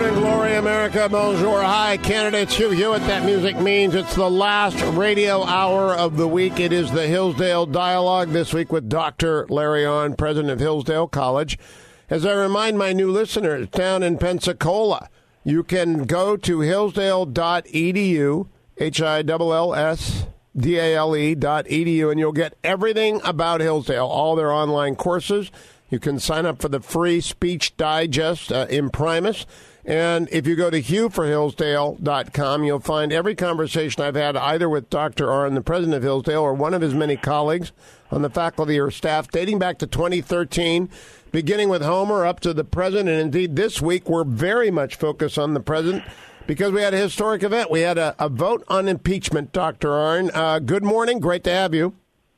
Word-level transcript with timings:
morning, 0.00 0.20
glory, 0.20 0.54
America. 0.54 1.08
Bonjour. 1.08 1.60
Hi, 1.60 1.96
candidates. 1.96 2.54
Hugh 2.54 2.70
Hewitt. 2.70 3.00
That 3.08 3.24
music 3.24 3.58
means 3.58 3.96
it's 3.96 4.14
the 4.14 4.30
last 4.30 4.80
radio 4.96 5.42
hour 5.42 5.92
of 5.92 6.16
the 6.16 6.28
week. 6.28 6.60
It 6.60 6.72
is 6.72 6.92
the 6.92 7.08
Hillsdale 7.08 7.66
Dialogue 7.66 8.28
this 8.28 8.54
week 8.54 8.70
with 8.70 8.88
Dr. 8.88 9.44
Larry 9.48 9.82
Arnn, 9.82 10.16
president 10.16 10.52
of 10.52 10.60
Hillsdale 10.60 11.08
College. 11.08 11.58
As 12.08 12.24
I 12.24 12.32
remind 12.32 12.78
my 12.78 12.92
new 12.92 13.10
listeners 13.10 13.68
down 13.70 14.04
in 14.04 14.18
Pensacola, 14.18 15.08
you 15.42 15.64
can 15.64 16.04
go 16.04 16.36
to 16.36 16.60
hillsdale.edu, 16.60 18.48
H 18.76 19.02
I 19.02 19.24
L 19.26 19.52
L 19.52 19.74
S 19.74 20.26
D 20.56 20.78
A 20.78 20.94
L 20.94 21.16
E 21.16 21.34
dot 21.34 21.64
edu, 21.64 22.08
and 22.08 22.20
you'll 22.20 22.30
get 22.30 22.56
everything 22.62 23.20
about 23.24 23.60
Hillsdale, 23.60 24.06
all 24.06 24.36
their 24.36 24.52
online 24.52 24.94
courses. 24.94 25.50
You 25.90 25.98
can 25.98 26.20
sign 26.20 26.46
up 26.46 26.62
for 26.62 26.68
the 26.68 26.80
free 26.80 27.20
speech 27.20 27.76
digest 27.76 28.52
uh, 28.52 28.66
Imprimis. 28.68 29.44
And 29.88 30.28
if 30.30 30.46
you 30.46 30.54
go 30.54 30.68
to 30.68 30.82
hughforhillsdale.com, 30.82 32.62
you'll 32.62 32.78
find 32.78 33.10
every 33.10 33.34
conversation 33.34 34.02
I've 34.02 34.16
had 34.16 34.36
either 34.36 34.68
with 34.68 34.90
Dr. 34.90 35.28
Arnn, 35.28 35.54
the 35.54 35.62
president 35.62 35.94
of 35.96 36.02
Hillsdale, 36.02 36.42
or 36.42 36.52
one 36.52 36.74
of 36.74 36.82
his 36.82 36.92
many 36.92 37.16
colleagues 37.16 37.72
on 38.10 38.20
the 38.20 38.28
faculty 38.28 38.78
or 38.78 38.90
staff, 38.90 39.30
dating 39.30 39.58
back 39.58 39.78
to 39.78 39.86
2013, 39.86 40.90
beginning 41.32 41.70
with 41.70 41.80
Homer 41.80 42.26
up 42.26 42.38
to 42.40 42.52
the 42.52 42.64
present. 42.64 43.08
And 43.08 43.18
indeed, 43.18 43.56
this 43.56 43.80
week, 43.80 44.10
we're 44.10 44.24
very 44.24 44.70
much 44.70 44.96
focused 44.96 45.38
on 45.38 45.54
the 45.54 45.60
president 45.60 46.04
because 46.46 46.70
we 46.70 46.82
had 46.82 46.92
a 46.92 46.98
historic 46.98 47.42
event. 47.42 47.70
We 47.70 47.80
had 47.80 47.96
a, 47.96 48.14
a 48.18 48.28
vote 48.28 48.64
on 48.68 48.88
impeachment, 48.88 49.54
Dr. 49.54 49.88
Arnn. 49.88 50.30
Uh, 50.34 50.58
good 50.58 50.84
morning. 50.84 51.18
Great 51.18 51.44
to 51.44 51.50
have 51.50 51.72
you. 51.72 51.94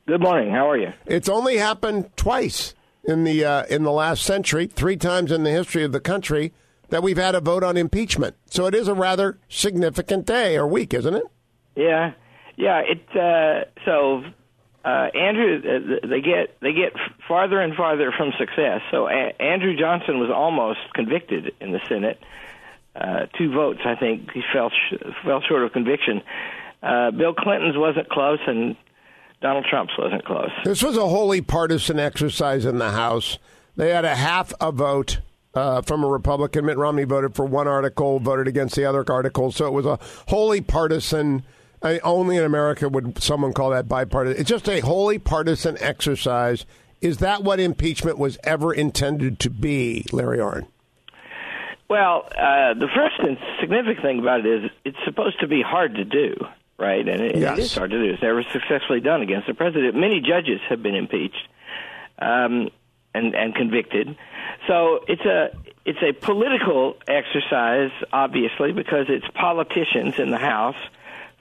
Good 0.07 0.21
morning. 0.21 0.51
How 0.53 0.69
are 0.69 0.77
you? 0.77 0.93
It's 1.05 1.27
only 1.27 1.57
happened 1.57 2.15
twice 2.15 2.75
in 3.03 3.25
the 3.25 3.43
uh, 3.43 3.65
in 3.65 3.83
the 3.83 3.91
last 3.91 4.23
century, 4.23 4.67
three 4.67 4.95
times 4.95 5.33
in 5.33 5.43
the 5.43 5.51
history 5.51 5.83
of 5.83 5.91
the 5.91 5.99
country 5.99 6.53
that 6.91 7.01
we've 7.03 7.17
had 7.17 7.33
a 7.35 7.41
vote 7.41 7.63
on 7.63 7.75
impeachment. 7.75 8.35
So 8.45 8.67
it 8.67 8.75
is 8.75 8.87
a 8.87 8.93
rather 8.93 9.39
significant 9.49 10.25
day 10.27 10.55
or 10.57 10.67
week, 10.67 10.93
isn't 10.93 11.13
it? 11.15 11.23
Yeah, 11.75 12.13
yeah. 12.55 12.81
It 12.85 13.01
uh, 13.17 13.65
so 13.85 14.23
uh, 14.85 15.07
Andrew 15.15 15.57
uh, 15.57 16.07
they 16.07 16.21
get 16.21 16.57
they 16.61 16.73
get 16.73 16.93
farther 17.27 17.59
and 17.59 17.75
farther 17.75 18.11
from 18.15 18.31
success. 18.37 18.81
So 18.91 19.07
a- 19.07 19.33
Andrew 19.41 19.75
Johnson 19.75 20.19
was 20.19 20.29
almost 20.29 20.79
convicted 20.93 21.53
in 21.59 21.71
the 21.71 21.79
Senate. 21.89 22.19
Uh, 22.93 23.25
two 23.37 23.51
votes, 23.53 23.79
I 23.85 23.95
think, 23.95 24.31
he 24.33 24.41
fell 24.53 24.69
sh- 24.69 24.95
fell 25.23 25.41
short 25.47 25.63
of 25.63 25.71
conviction. 25.71 26.21
Uh, 26.83 27.11
Bill 27.11 27.33
Clinton's 27.33 27.77
wasn't 27.77 28.09
close, 28.09 28.39
and 28.47 28.75
Donald 29.41 29.65
Trump's 29.69 29.93
wasn't 29.97 30.25
close. 30.25 30.49
This 30.65 30.83
was 30.83 30.97
a 30.97 31.07
wholly 31.07 31.41
partisan 31.41 31.99
exercise 31.99 32.65
in 32.65 32.79
the 32.79 32.91
House. 32.91 33.37
They 33.77 33.91
had 33.91 34.03
a 34.03 34.15
half 34.15 34.51
a 34.59 34.73
vote 34.73 35.19
uh, 35.53 35.81
from 35.81 36.03
a 36.03 36.07
Republican. 36.07 36.65
Mitt 36.65 36.77
Romney 36.77 37.03
voted 37.03 37.35
for 37.35 37.45
one 37.45 37.67
article, 37.67 38.19
voted 38.19 38.47
against 38.47 38.75
the 38.75 38.85
other 38.85 39.03
article. 39.07 39.51
So 39.51 39.67
it 39.67 39.73
was 39.73 39.85
a 39.85 39.99
wholly 40.27 40.61
partisan. 40.61 41.43
I, 41.83 41.99
only 41.99 42.37
in 42.37 42.43
America 42.43 42.87
would 42.87 43.21
someone 43.21 43.53
call 43.53 43.71
that 43.71 43.87
bipartisan. 43.87 44.39
It's 44.39 44.49
just 44.49 44.69
a 44.69 44.81
wholly 44.81 45.17
partisan 45.17 45.77
exercise. 45.79 46.65
Is 47.01 47.17
that 47.17 47.43
what 47.43 47.59
impeachment 47.59 48.19
was 48.19 48.37
ever 48.43 48.71
intended 48.71 49.39
to 49.39 49.49
be, 49.49 50.05
Larry 50.11 50.37
Arnn? 50.37 50.67
Well, 51.89 52.25
uh, 52.29 52.75
the 52.75 52.87
first 52.95 53.15
and 53.19 53.37
significant 53.59 54.01
thing 54.01 54.19
about 54.19 54.45
it 54.45 54.63
is 54.63 54.71
it's 54.85 54.97
supposed 55.03 55.39
to 55.41 55.47
be 55.47 55.61
hard 55.61 55.95
to 55.95 56.05
do 56.05 56.35
right? 56.81 57.07
And 57.07 57.21
it, 57.21 57.37
yes. 57.37 57.59
it 57.59 57.61
is 57.61 57.75
hard 57.75 57.91
to 57.91 57.99
do. 57.99 58.11
It's 58.11 58.23
never 58.23 58.41
successfully 58.51 59.01
done 59.01 59.21
against 59.21 59.45
the 59.45 59.53
president. 59.53 59.95
Many 59.95 60.19
judges 60.19 60.59
have 60.67 60.81
been 60.81 60.95
impeached 60.95 61.47
um, 62.17 62.69
and 63.13 63.35
and 63.35 63.55
convicted. 63.55 64.15
So 64.67 65.03
it's 65.07 65.25
a 65.25 65.49
it's 65.85 65.99
a 66.01 66.13
political 66.13 66.95
exercise, 67.07 67.91
obviously, 68.11 68.71
because 68.71 69.07
it's 69.09 69.25
politicians 69.33 70.19
in 70.19 70.31
the 70.31 70.37
House 70.37 70.75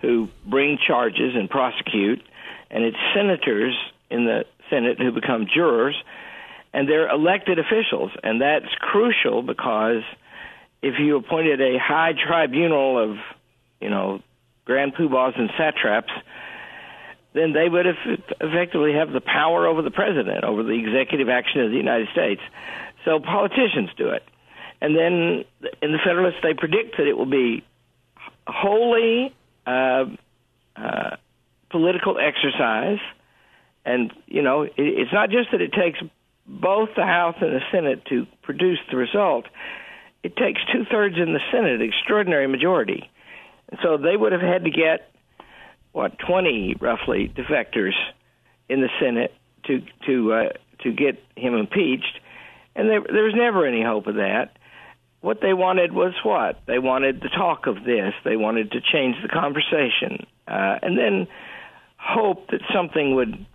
who 0.00 0.28
bring 0.46 0.78
charges 0.78 1.34
and 1.34 1.48
prosecute, 1.50 2.22
and 2.70 2.84
it's 2.84 2.96
senators 3.14 3.76
in 4.10 4.24
the 4.24 4.46
Senate 4.70 4.98
who 4.98 5.12
become 5.12 5.46
jurors, 5.52 5.94
and 6.72 6.88
they're 6.88 7.08
elected 7.08 7.58
officials, 7.58 8.10
and 8.22 8.40
that's 8.40 8.72
crucial 8.80 9.42
because 9.42 10.02
if 10.82 10.94
you 10.98 11.16
appointed 11.16 11.60
a 11.60 11.78
high 11.78 12.12
tribunal 12.14 12.98
of, 12.98 13.18
you 13.80 13.90
know, 13.90 14.22
grand 14.64 14.94
poobahs 14.94 15.38
and 15.38 15.50
satraps, 15.58 16.12
then 17.32 17.52
they 17.52 17.68
would 17.68 17.86
have 17.86 18.18
effectively 18.40 18.94
have 18.94 19.12
the 19.12 19.20
power 19.20 19.66
over 19.66 19.82
the 19.82 19.90
president, 19.90 20.44
over 20.44 20.62
the 20.62 20.72
executive 20.72 21.28
action 21.28 21.60
of 21.62 21.70
the 21.70 21.76
United 21.76 22.08
States. 22.12 22.40
So 23.04 23.20
politicians 23.20 23.90
do 23.96 24.08
it. 24.10 24.22
And 24.80 24.96
then 24.96 25.44
in 25.82 25.92
the 25.92 25.98
Federalists, 26.04 26.40
they 26.42 26.54
predict 26.54 26.96
that 26.96 27.06
it 27.06 27.16
will 27.16 27.30
be 27.30 27.62
wholly 28.46 29.34
uh, 29.66 30.04
uh, 30.76 31.16
political 31.70 32.18
exercise. 32.18 32.98
And, 33.84 34.12
you 34.26 34.42
know, 34.42 34.62
it, 34.62 34.72
it's 34.76 35.12
not 35.12 35.30
just 35.30 35.52
that 35.52 35.60
it 35.60 35.72
takes 35.72 35.98
both 36.46 36.90
the 36.96 37.04
House 37.04 37.36
and 37.40 37.52
the 37.52 37.60
Senate 37.70 38.04
to 38.06 38.26
produce 38.42 38.78
the 38.90 38.96
result, 38.96 39.44
it 40.22 40.36
takes 40.36 40.60
two 40.72 40.84
thirds 40.90 41.16
in 41.16 41.32
the 41.32 41.40
Senate, 41.52 41.80
extraordinary 41.80 42.46
majority. 42.46 43.08
So 43.82 43.96
they 43.96 44.16
would 44.16 44.32
have 44.32 44.40
had 44.40 44.64
to 44.64 44.70
get 44.70 45.09
what 45.92 46.18
twenty 46.18 46.74
roughly 46.80 47.32
defectors 47.34 47.94
in 48.68 48.80
the 48.80 48.88
Senate 49.00 49.34
to 49.64 49.82
to 50.06 50.32
uh, 50.32 50.48
to 50.82 50.92
get 50.92 51.22
him 51.36 51.54
impeached, 51.54 52.20
and 52.74 52.88
there 52.88 53.00
there 53.00 53.24
was 53.24 53.34
never 53.36 53.66
any 53.66 53.82
hope 53.82 54.06
of 54.06 54.16
that. 54.16 54.56
What 55.20 55.40
they 55.42 55.52
wanted 55.52 55.92
was 55.92 56.14
what 56.24 56.60
they 56.66 56.78
wanted 56.78 57.20
the 57.20 57.28
talk 57.28 57.66
of 57.66 57.84
this. 57.84 58.14
They 58.24 58.36
wanted 58.36 58.72
to 58.72 58.80
change 58.80 59.16
the 59.22 59.28
conversation, 59.28 60.26
uh, 60.48 60.78
and 60.82 60.96
then 60.96 61.28
hope 61.98 62.48
that 62.50 62.60
something 62.72 63.14
would 63.14 63.46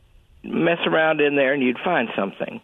mess 0.44 0.78
around 0.86 1.22
in 1.22 1.36
there 1.36 1.54
and 1.54 1.64
you'd 1.64 1.80
find 1.84 2.10
something. 2.16 2.62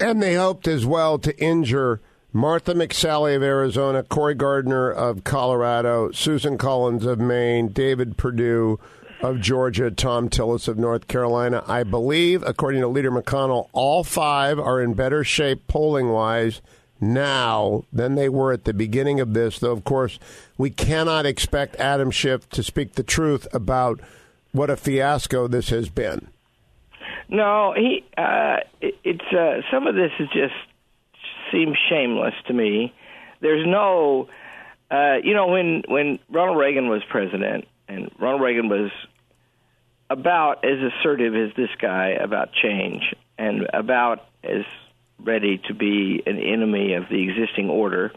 And 0.00 0.22
they 0.22 0.34
hoped 0.34 0.68
as 0.68 0.86
well 0.86 1.18
to 1.18 1.36
injure 1.42 2.00
Martha 2.32 2.74
McSally 2.74 3.34
of 3.34 3.42
Arizona, 3.42 4.02
Cory 4.02 4.34
Gardner 4.34 4.90
of 4.90 5.24
Colorado, 5.24 6.10
Susan 6.12 6.58
Collins 6.58 7.06
of 7.06 7.18
Maine, 7.18 7.68
David 7.68 8.18
Perdue 8.18 8.78
of 9.22 9.40
Georgia, 9.40 9.90
Thom 9.90 10.28
Tillis 10.28 10.68
of 10.68 10.78
North 10.78 11.08
Carolina. 11.08 11.64
I 11.66 11.84
believe, 11.84 12.42
according 12.42 12.82
to 12.82 12.88
Leader 12.88 13.10
McConnell, 13.10 13.68
all 13.72 14.04
five 14.04 14.58
are 14.58 14.80
in 14.80 14.92
better 14.92 15.24
shape 15.24 15.66
polling 15.68 16.10
wise 16.10 16.60
now 17.00 17.84
than 17.92 18.14
they 18.14 18.28
were 18.28 18.52
at 18.52 18.64
the 18.64 18.74
beginning 18.74 19.20
of 19.20 19.32
this, 19.32 19.58
though, 19.58 19.72
of 19.72 19.84
course, 19.84 20.18
we 20.58 20.68
cannot 20.68 21.24
expect 21.24 21.76
Adam 21.76 22.10
Schiff 22.10 22.48
to 22.50 22.62
speak 22.62 22.92
the 22.92 23.02
truth 23.02 23.46
about 23.54 24.00
what 24.52 24.68
a 24.68 24.76
fiasco 24.76 25.48
this 25.48 25.70
has 25.70 25.88
been. 25.88 26.28
No, 27.30 27.72
he. 27.74 28.04
Uh, 28.16 28.58
it, 28.80 28.96
it's 29.04 29.32
uh, 29.32 29.60
some 29.70 29.86
of 29.86 29.94
this 29.94 30.12
is 30.18 30.28
just 30.28 30.54
seems 31.52 31.76
shameless 31.88 32.34
to 32.46 32.52
me. 32.52 32.94
There's 33.40 33.66
no, 33.66 34.28
uh, 34.90 35.16
you 35.22 35.34
know, 35.34 35.48
when 35.48 35.82
when 35.86 36.18
Ronald 36.30 36.58
Reagan 36.58 36.88
was 36.88 37.02
president, 37.08 37.66
and 37.88 38.10
Ronald 38.18 38.42
Reagan 38.42 38.68
was 38.68 38.90
about 40.10 40.64
as 40.64 40.78
assertive 40.80 41.34
as 41.34 41.54
this 41.56 41.70
guy 41.80 42.08
about 42.08 42.52
change, 42.52 43.14
and 43.36 43.66
about 43.72 44.26
as 44.42 44.64
ready 45.22 45.58
to 45.66 45.74
be 45.74 46.22
an 46.26 46.38
enemy 46.38 46.94
of 46.94 47.08
the 47.08 47.22
existing 47.22 47.68
order. 47.68 48.12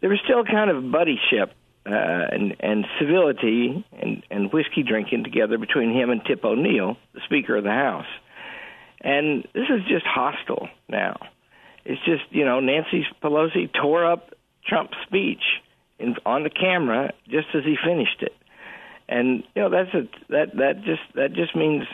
There 0.00 0.10
was 0.10 0.18
still 0.24 0.44
kind 0.44 0.70
of 0.70 0.84
buddyship 0.84 1.50
uh, 1.86 2.26
and 2.32 2.56
and 2.60 2.86
civility 2.98 3.84
and 3.92 4.22
and 4.30 4.52
whiskey 4.52 4.82
drinking 4.82 5.24
together 5.24 5.58
between 5.58 5.92
him 5.92 6.10
and 6.10 6.24
Tip 6.24 6.44
O'Neill, 6.44 6.96
the 7.14 7.20
Speaker 7.24 7.56
of 7.56 7.64
the 7.64 7.70
House. 7.70 8.06
And 9.00 9.46
this 9.54 9.68
is 9.70 9.80
just 9.88 10.04
hostile 10.04 10.68
now. 10.88 11.16
It's 11.84 12.00
just 12.04 12.22
you 12.30 12.44
know 12.44 12.60
Nancy 12.60 13.06
Pelosi 13.22 13.70
tore 13.72 14.10
up 14.10 14.34
Trump's 14.66 14.96
speech 15.06 15.42
in, 15.98 16.16
on 16.26 16.42
the 16.42 16.50
camera 16.50 17.12
just 17.28 17.48
as 17.54 17.64
he 17.64 17.76
finished 17.82 18.22
it, 18.22 18.34
and 19.08 19.42
you 19.54 19.62
know 19.62 19.70
that's 19.70 19.94
a 19.94 20.08
that 20.30 20.56
that 20.56 20.82
just 20.84 21.02
that 21.14 21.32
just 21.32 21.56
means 21.56 21.84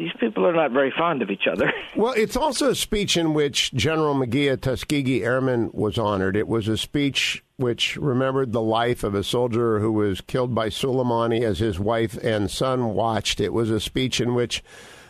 these 0.00 0.12
people 0.18 0.46
are 0.46 0.54
not 0.54 0.70
very 0.70 0.90
fond 0.96 1.20
of 1.20 1.30
each 1.30 1.46
other. 1.50 1.70
Well, 1.96 2.14
it's 2.16 2.36
also 2.36 2.70
a 2.70 2.74
speech 2.74 3.16
in 3.16 3.34
which 3.34 3.74
General 3.74 4.14
McGee, 4.14 4.50
a 4.52 4.56
Tuskegee 4.56 5.24
Airman, 5.24 5.70
was 5.74 5.98
honored. 5.98 6.36
It 6.36 6.46
was 6.46 6.68
a 6.68 6.78
speech 6.78 7.42
which 7.56 7.96
remembered 7.96 8.52
the 8.52 8.62
life 8.62 9.02
of 9.02 9.14
a 9.14 9.24
soldier 9.24 9.80
who 9.80 9.92
was 9.92 10.20
killed 10.20 10.54
by 10.54 10.68
Soleimani 10.68 11.42
as 11.42 11.58
his 11.58 11.80
wife 11.80 12.16
and 12.22 12.48
son 12.48 12.94
watched. 12.94 13.40
It 13.40 13.52
was 13.52 13.70
a 13.70 13.80
speech 13.80 14.20
in 14.20 14.34
which 14.34 14.62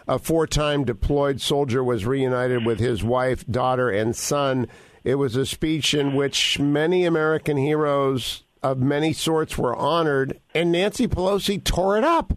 a 0.08 0.18
four 0.18 0.46
time 0.46 0.84
deployed 0.84 1.40
soldier 1.40 1.82
was 1.82 2.06
reunited 2.06 2.64
with 2.64 2.78
his 2.78 3.02
wife, 3.02 3.46
daughter, 3.46 3.90
and 3.90 4.14
son. 4.16 4.66
It 5.04 5.14
was 5.14 5.36
a 5.36 5.46
speech 5.46 5.94
in 5.94 6.14
which 6.14 6.58
many 6.58 7.04
American 7.04 7.56
heroes 7.56 8.42
of 8.62 8.78
many 8.78 9.12
sorts 9.12 9.56
were 9.56 9.74
honored, 9.74 10.38
and 10.54 10.70
Nancy 10.70 11.08
Pelosi 11.08 11.62
tore 11.62 11.96
it 11.96 12.04
up. 12.04 12.36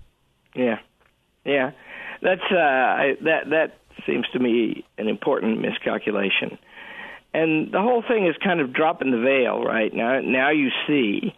Yeah, 0.55 0.79
yeah, 1.45 1.71
that's 2.21 2.41
uh, 2.51 2.55
I, 2.55 3.17
that 3.21 3.49
that 3.49 3.77
seems 4.05 4.25
to 4.33 4.39
me 4.39 4.85
an 4.97 5.07
important 5.07 5.61
miscalculation. 5.61 6.57
and 7.33 7.71
the 7.71 7.81
whole 7.81 8.03
thing 8.07 8.27
is 8.27 8.35
kind 8.43 8.61
of 8.61 8.73
dropping 8.73 9.11
the 9.11 9.19
veil 9.19 9.63
right 9.63 9.93
now. 9.93 10.19
Now 10.21 10.51
you 10.51 10.69
see 10.87 11.33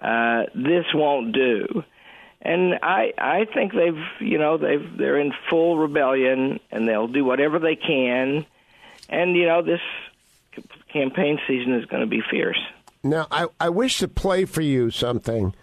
uh, 0.00 0.44
this 0.54 0.84
won't 0.94 1.32
do, 1.32 1.82
and 2.42 2.78
I 2.82 3.12
I 3.18 3.46
think 3.52 3.72
they've 3.72 4.02
you 4.20 4.38
know 4.38 4.58
they've 4.58 4.96
they're 4.96 5.18
in 5.18 5.32
full 5.48 5.78
rebellion 5.78 6.60
and 6.70 6.88
they'll 6.88 7.08
do 7.08 7.24
whatever 7.24 7.58
they 7.58 7.76
can, 7.76 8.46
and 9.08 9.36
you 9.36 9.46
know 9.46 9.62
this 9.62 9.80
campaign 10.92 11.38
season 11.46 11.74
is 11.74 11.84
going 11.86 12.02
to 12.02 12.06
be 12.06 12.22
fierce. 12.30 12.60
Now 13.02 13.26
I 13.30 13.46
I 13.58 13.68
wish 13.68 13.98
to 13.98 14.08
play 14.08 14.44
for 14.44 14.62
you 14.62 14.90
something, 14.90 15.54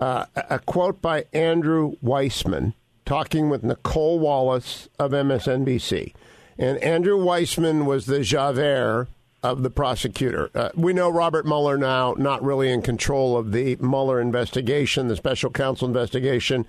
uh, 0.00 0.26
a 0.34 0.58
quote 0.60 1.02
by 1.02 1.24
Andrew 1.32 1.96
Weissmann 2.02 2.74
talking 3.10 3.50
with 3.50 3.64
Nicolle 3.64 4.20
Wallace 4.20 4.88
of 4.96 5.10
MSNBC. 5.10 6.14
And 6.56 6.78
Andrew 6.78 7.18
Weissmann 7.18 7.84
was 7.84 8.06
the 8.06 8.20
Javert 8.20 9.08
of 9.42 9.62
the 9.62 9.70
prosecutor. 9.70 10.50
Uh, 10.54 10.70
we 10.74 10.92
know 10.92 11.08
Robert 11.08 11.46
Mueller 11.46 11.78
now 11.78 12.14
not 12.18 12.42
really 12.42 12.70
in 12.70 12.82
control 12.82 13.36
of 13.36 13.52
the 13.52 13.76
Mueller 13.76 14.20
investigation, 14.20 15.08
the 15.08 15.16
special 15.16 15.50
counsel 15.50 15.88
investigation. 15.88 16.66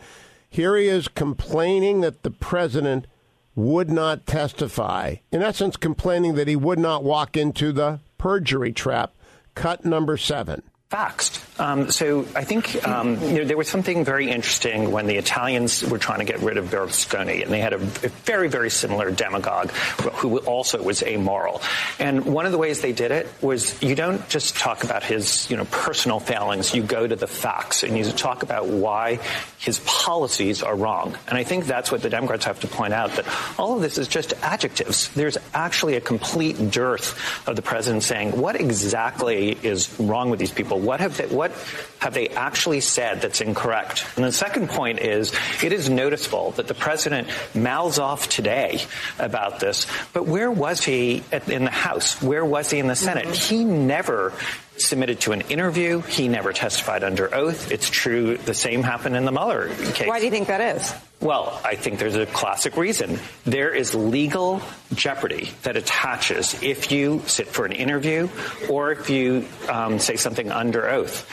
Here 0.50 0.76
he 0.76 0.88
is 0.88 1.08
complaining 1.08 2.02
that 2.02 2.24
the 2.24 2.32
president 2.32 3.08
would 3.56 3.90
not 3.90 4.26
testify. 4.26 5.16
In 5.32 5.42
essence, 5.42 5.76
complaining 5.78 6.36
that 6.36 6.48
he 6.48 6.56
would 6.56 6.80
not 6.80 7.04
walk 7.04 7.36
into 7.36 7.72
the 7.72 8.00
perjury 8.18 8.72
trap. 8.72 9.14
Cut 9.56 9.84
number 9.84 10.16
seven 10.16 10.64
faxed. 10.92 11.40
Um, 11.60 11.90
so 11.90 12.26
I 12.36 12.44
think 12.44 12.86
um, 12.88 13.22
you 13.22 13.40
know, 13.40 13.46
there 13.46 13.56
was 13.56 13.70
something 13.70 14.04
very 14.04 14.30
interesting 14.30 14.92
when 14.92 15.08
the 15.08 15.16
Italians 15.16 15.84
were 15.84 15.98
trying 15.98 16.20
to 16.20 16.26
get 16.26 16.40
rid 16.40 16.58
of 16.58 16.66
Berlusconi, 16.66 17.44
and 17.44 17.52
they 17.52 17.60
had 17.60 17.74
a, 17.74 17.78
a, 17.78 18.10
very, 18.26 18.50
very 18.50 18.70
similar 18.70 19.12
demagogue 19.12 19.70
who 19.72 20.40
also 20.40 20.82
was 20.82 21.02
amoral. 21.04 21.62
And 22.00 22.26
one 22.26 22.46
of 22.46 22.52
the 22.52 22.58
ways 22.58 22.82
they 22.82 22.92
did 22.92 23.12
it 23.12 23.28
was 23.42 23.82
you 23.82 23.96
don't 23.96 24.28
just 24.28 24.58
talk 24.58 24.84
about 24.84 25.04
his 25.04 25.50
you 25.50 25.58
know 25.58 25.66
personal 25.66 26.20
failings. 26.20 26.74
You 26.76 26.84
go 26.84 27.08
to 27.08 27.16
the 27.16 27.28
facts 27.28 27.84
and 27.84 27.98
you 27.98 28.04
talk 28.12 28.44
about 28.44 28.68
why 28.68 29.20
his 29.60 29.80
policies 29.86 30.64
are 30.64 30.76
wrong. 30.76 31.16
And 31.28 31.38
I 31.38 31.44
think 31.44 31.66
that's 31.66 31.92
what 31.92 32.02
the 32.02 32.10
Democrats 32.10 32.46
have 32.46 32.60
to 32.62 32.68
point 32.68 32.94
out 32.94 33.12
that 33.12 33.26
all 33.60 33.76
of 33.76 33.82
this 33.82 33.98
is 33.98 34.08
just 34.08 34.34
adjectives. 34.42 35.10
There's 35.10 35.38
actually 35.54 35.96
a 35.96 36.02
complete 36.02 36.72
dearth 36.72 37.48
of 37.48 37.56
the 37.56 37.62
president 37.62 38.04
saying 38.04 38.38
what 38.38 38.60
exactly 38.60 39.52
is 39.52 39.98
wrong 40.00 40.32
with 40.32 40.40
these 40.40 40.52
people 40.52 40.81
what 40.82 41.00
have 41.00 41.18
they, 41.18 41.28
what 41.28 41.52
have 42.02 42.16
they 42.16 42.30
actually 42.30 42.82
said 42.82 43.22
that's 43.22 43.42
incorrect? 43.42 44.08
And 44.16 44.26
the 44.26 44.32
second 44.32 44.70
point 44.70 45.00
is 45.00 45.34
it 45.64 45.72
is 45.72 45.88
noticeable 45.88 46.50
that 46.52 46.68
the 46.68 46.74
president 46.74 47.28
mouths 47.54 48.00
off 48.00 48.28
today 48.28 48.82
about 49.20 49.60
this, 49.60 49.86
but 50.12 50.26
where 50.26 50.50
was 50.50 50.84
he 50.84 51.24
at, 51.32 51.48
in 51.48 51.66
the 51.66 51.72
House? 51.72 52.20
Where 52.20 52.44
was 52.44 52.72
he 52.72 52.80
in 52.80 52.88
the 52.88 52.96
Senate? 52.96 53.28
Mm-hmm. 53.28 53.56
He 53.56 53.64
never 53.64 54.34
submitted 54.78 55.20
to 55.22 55.32
an 55.32 55.42
interview. 55.42 56.02
He 56.02 56.28
never 56.28 56.54
testified 56.54 57.04
under 57.04 57.34
oath. 57.36 57.72
It's 57.72 57.88
true 57.88 58.38
the 58.38 58.56
same 58.56 58.82
happened 58.82 59.16
in 59.16 59.26
the 59.26 59.32
Mueller 59.32 59.70
case. 59.94 60.08
Why 60.08 60.18
do 60.18 60.26
you 60.26 60.32
think 60.32 60.48
that 60.48 60.76
is? 60.76 60.92
Well, 61.20 61.62
I 61.64 61.76
think 61.76 62.00
there's 62.00 62.16
a 62.16 62.26
classic 62.26 62.78
reason. 62.78 63.20
There 63.46 63.72
is 63.72 63.94
legal 63.94 64.64
jeopardy 64.96 65.52
that 65.62 65.78
attaches 65.78 66.64
if 66.64 66.92
you 66.92 67.22
sit 67.28 67.48
for 67.48 67.64
an 67.66 67.74
interview 67.74 68.28
or 68.72 68.92
if 68.92 69.12
you 69.12 69.46
um, 69.70 70.00
say 70.00 70.16
something 70.16 70.52
under 70.52 70.90
oath 70.90 71.30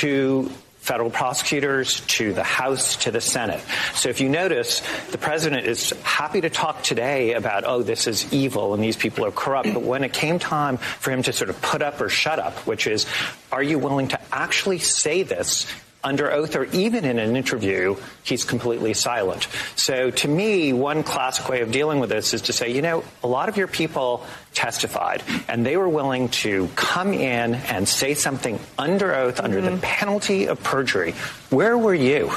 to 0.00 0.50
federal 0.80 1.10
prosecutors 1.10 2.00
to 2.06 2.32
the 2.32 2.42
House 2.42 2.96
to 2.96 3.10
the 3.10 3.20
Senate. 3.20 3.60
So 3.94 4.08
if 4.08 4.20
you 4.20 4.30
notice, 4.30 4.80
the 5.10 5.18
president 5.18 5.66
is 5.66 5.90
happy 6.02 6.40
to 6.40 6.48
talk 6.48 6.82
today 6.82 7.34
about, 7.34 7.64
oh, 7.64 7.82
this 7.82 8.06
is 8.06 8.32
evil 8.32 8.72
and 8.72 8.82
these 8.82 8.96
people 8.96 9.26
are 9.26 9.30
corrupt. 9.30 9.74
But 9.74 9.82
when 9.82 10.04
it 10.04 10.14
came 10.14 10.38
time 10.38 10.78
for 10.78 11.10
him 11.10 11.22
to 11.24 11.34
sort 11.34 11.50
of 11.50 11.60
put 11.60 11.82
up 11.82 12.00
or 12.00 12.08
shut 12.08 12.38
up, 12.38 12.54
which 12.66 12.86
is, 12.86 13.04
are 13.52 13.62
you 13.62 13.78
willing 13.78 14.08
to 14.08 14.20
actually 14.32 14.78
say 14.78 15.22
this 15.22 15.66
under 16.02 16.30
oath 16.32 16.56
or 16.56 16.64
even 16.64 17.04
in 17.04 17.18
an 17.18 17.36
interview, 17.36 17.96
he's 18.22 18.44
completely 18.44 18.94
silent. 18.94 19.46
So 19.76 20.10
to 20.10 20.28
me, 20.28 20.72
one 20.72 21.02
classic 21.02 21.48
way 21.48 21.60
of 21.60 21.70
dealing 21.70 22.00
with 22.00 22.10
this 22.10 22.34
is 22.34 22.42
to 22.42 22.52
say, 22.52 22.72
you 22.72 22.82
know, 22.82 23.04
a 23.22 23.26
lot 23.26 23.48
of 23.48 23.56
your 23.56 23.68
people 23.68 24.24
testified 24.54 25.22
and 25.48 25.64
they 25.64 25.76
were 25.76 25.88
willing 25.88 26.28
to 26.28 26.68
come 26.76 27.12
in 27.12 27.54
and 27.54 27.88
say 27.88 28.14
something 28.14 28.58
under 28.78 29.14
oath, 29.14 29.36
mm-hmm. 29.36 29.44
under 29.44 29.60
the 29.60 29.70
mm-hmm. 29.70 29.80
penalty 29.80 30.46
of 30.46 30.62
perjury. 30.62 31.12
Where 31.50 31.76
were 31.76 31.94
you? 31.94 32.30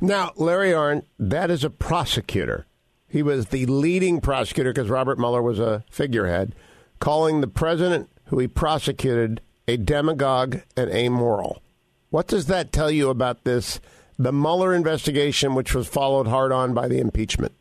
Now, 0.00 0.32
Larry 0.36 0.70
Arnn, 0.70 1.02
that 1.18 1.50
is 1.50 1.62
a 1.62 1.70
prosecutor. 1.70 2.66
He 3.06 3.22
was 3.22 3.46
the 3.46 3.66
leading 3.66 4.20
prosecutor 4.20 4.72
because 4.72 4.88
Robert 4.88 5.18
Mueller 5.18 5.42
was 5.42 5.58
a 5.58 5.84
figurehead, 5.90 6.54
calling 7.00 7.40
the 7.40 7.48
president 7.48 8.08
who 8.26 8.38
he 8.38 8.46
prosecuted 8.46 9.40
a 9.66 9.76
demagogue 9.76 10.60
and 10.76 10.90
amoral. 10.90 11.60
What 12.10 12.26
does 12.26 12.46
that 12.46 12.72
tell 12.72 12.90
you 12.90 13.08
about 13.08 13.44
this, 13.44 13.80
the 14.18 14.32
Mueller 14.32 14.74
investigation, 14.74 15.54
which 15.54 15.74
was 15.74 15.86
followed 15.88 16.26
hard 16.26 16.52
on 16.52 16.74
by 16.74 16.88
the 16.88 16.98
impeachment? 16.98 17.52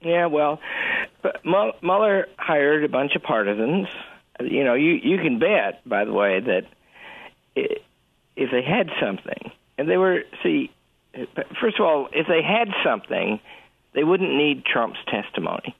Yeah, 0.00 0.26
well, 0.26 0.60
Mueller 1.44 2.26
hired 2.36 2.84
a 2.84 2.88
bunch 2.88 3.14
of 3.14 3.22
partisans. 3.22 3.86
You 4.40 4.64
know, 4.64 4.74
you 4.74 4.98
you 5.02 5.18
can 5.18 5.38
bet, 5.38 5.88
by 5.88 6.04
the 6.04 6.12
way, 6.12 6.40
that 6.40 6.66
if 7.54 8.50
they 8.50 8.62
had 8.62 8.90
something, 9.00 9.52
and 9.78 9.88
they 9.88 9.96
were 9.96 10.22
see, 10.42 10.72
first 11.60 11.78
of 11.78 11.86
all, 11.86 12.08
if 12.12 12.26
they 12.26 12.42
had 12.42 12.68
something, 12.84 13.38
they 13.94 14.02
wouldn't 14.02 14.34
need 14.34 14.64
Trump's 14.64 14.98
testimony. 15.08 15.76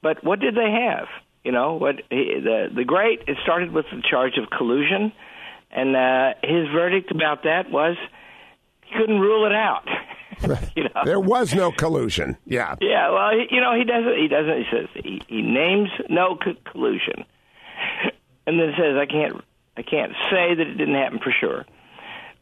But 0.00 0.24
what 0.24 0.40
did 0.40 0.54
they 0.54 0.70
have? 0.70 1.08
You 1.44 1.52
know, 1.52 1.74
what 1.74 1.96
the 2.08 2.70
the 2.74 2.84
great 2.84 3.24
it 3.26 3.36
started 3.42 3.72
with 3.72 3.84
the 3.90 4.02
charge 4.08 4.38
of 4.38 4.48
collusion 4.48 5.12
and 5.76 5.94
uh, 5.94 6.34
his 6.42 6.68
verdict 6.68 7.10
about 7.10 7.44
that 7.44 7.70
was 7.70 7.96
he 8.82 8.98
couldn't 8.98 9.20
rule 9.20 9.44
it 9.44 9.52
out. 9.52 9.86
you 10.74 10.84
know? 10.84 11.02
There 11.04 11.20
was 11.20 11.54
no 11.54 11.70
collusion. 11.70 12.36
Yeah. 12.46 12.76
Yeah. 12.80 13.10
Well, 13.10 13.30
he, 13.32 13.54
you 13.54 13.60
know, 13.60 13.76
he 13.76 13.84
doesn't. 13.84 14.16
He 14.16 14.26
doesn't. 14.26 14.56
He 14.56 14.64
says 14.72 14.88
he, 14.94 15.22
he 15.28 15.42
names 15.42 15.90
no 16.08 16.36
co- 16.36 16.56
collusion, 16.70 17.24
and 18.46 18.58
then 18.58 18.72
says 18.76 18.96
I 18.96 19.06
can't. 19.06 19.44
I 19.76 19.82
can't 19.82 20.12
say 20.30 20.54
that 20.54 20.66
it 20.66 20.78
didn't 20.78 20.94
happen 20.94 21.18
for 21.18 21.30
sure. 21.30 21.66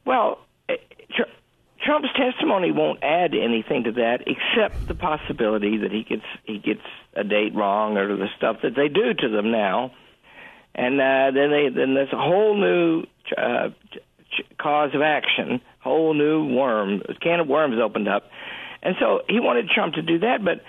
Well, 0.04 0.38
eh, 0.68 0.76
tr- 1.10 1.30
Trump's 1.84 2.10
testimony 2.16 2.70
won't 2.70 3.02
add 3.02 3.34
anything 3.34 3.84
to 3.84 3.92
that, 3.92 4.22
except 4.28 4.86
the 4.86 4.94
possibility 4.94 5.78
that 5.78 5.90
he 5.90 6.04
gets 6.04 6.24
he 6.44 6.58
gets 6.58 6.86
a 7.14 7.24
date 7.24 7.54
wrong 7.54 7.96
or 7.96 8.16
the 8.16 8.28
stuff 8.36 8.58
that 8.62 8.76
they 8.76 8.88
do 8.88 9.12
to 9.12 9.28
them 9.28 9.50
now 9.50 9.90
and 10.74 11.00
uh, 11.00 11.30
then 11.32 11.50
they 11.50 11.68
then 11.74 11.94
there's 11.94 12.12
a 12.12 12.16
whole 12.16 12.56
new 12.56 13.04
uh, 13.36 13.70
cause 14.58 14.90
of 14.94 15.02
action, 15.02 15.60
whole 15.80 16.14
new 16.14 16.54
worm, 16.54 17.02
can 17.20 17.40
of 17.40 17.48
worms 17.48 17.76
opened 17.82 18.08
up, 18.08 18.30
and 18.82 18.96
so 19.00 19.20
he 19.28 19.40
wanted 19.40 19.68
Trump 19.68 19.94
to 19.94 20.02
do 20.02 20.18
that, 20.20 20.44
but 20.44 20.62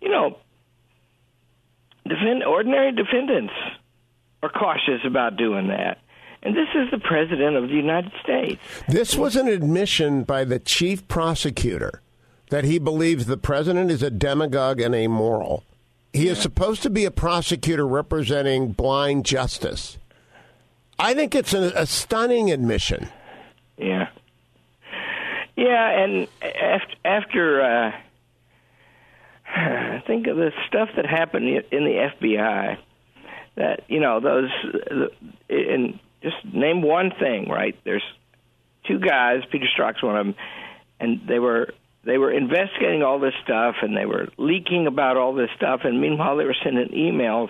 you 0.00 0.10
know, 0.10 0.38
defend 2.04 2.44
ordinary 2.44 2.92
defendants 2.92 3.54
are 4.42 4.50
cautious 4.50 5.00
about 5.06 5.36
doing 5.36 5.68
that. 5.68 5.98
And 6.42 6.54
this 6.54 6.68
is 6.74 6.90
the 6.92 6.98
president 6.98 7.56
of 7.56 7.68
the 7.68 7.74
United 7.74 8.12
States. 8.22 8.60
This 8.88 9.16
was 9.16 9.34
an 9.34 9.48
admission 9.48 10.22
by 10.22 10.44
the 10.44 10.60
chief 10.60 11.08
prosecutor 11.08 12.02
that 12.50 12.64
he 12.64 12.78
believes 12.78 13.26
the 13.26 13.36
president 13.36 13.90
is 13.90 14.02
a 14.02 14.10
demagogue 14.10 14.80
and 14.80 14.94
amoral. 14.94 15.64
He 16.16 16.28
is 16.28 16.38
supposed 16.38 16.82
to 16.82 16.90
be 16.90 17.04
a 17.04 17.10
prosecutor 17.10 17.86
representing 17.86 18.72
blind 18.72 19.26
justice. 19.26 19.98
I 20.98 21.12
think 21.12 21.34
it's 21.34 21.52
a, 21.52 21.72
a 21.76 21.84
stunning 21.84 22.50
admission. 22.50 23.10
Yeah. 23.76 24.08
Yeah, 25.56 26.02
and 26.02 26.26
after, 26.42 26.94
after 27.04 27.62
uh, 27.62 27.92
I 29.54 30.02
think 30.06 30.26
of 30.26 30.36
the 30.36 30.52
stuff 30.66 30.88
that 30.96 31.04
happened 31.04 31.48
in 31.70 31.84
the 31.84 32.10
FBI, 32.20 32.78
that 33.56 33.80
you 33.88 34.00
know 34.00 34.20
those, 34.20 34.50
and 35.50 35.98
just 36.22 36.36
name 36.50 36.80
one 36.80 37.10
thing, 37.18 37.48
right? 37.48 37.76
There's 37.84 38.04
two 38.86 38.98
guys, 38.98 39.42
Peter 39.50 39.66
Strzok's 39.78 40.02
one 40.02 40.16
of 40.16 40.26
them, 40.26 40.34
and 40.98 41.20
they 41.28 41.38
were 41.38 41.74
they 42.06 42.18
were 42.18 42.30
investigating 42.30 43.02
all 43.02 43.18
this 43.18 43.34
stuff 43.42 43.74
and 43.82 43.96
they 43.96 44.06
were 44.06 44.28
leaking 44.38 44.86
about 44.86 45.16
all 45.16 45.34
this 45.34 45.50
stuff 45.56 45.80
and 45.84 46.00
meanwhile 46.00 46.36
they 46.36 46.44
were 46.44 46.56
sending 46.62 46.88
emails 46.88 47.48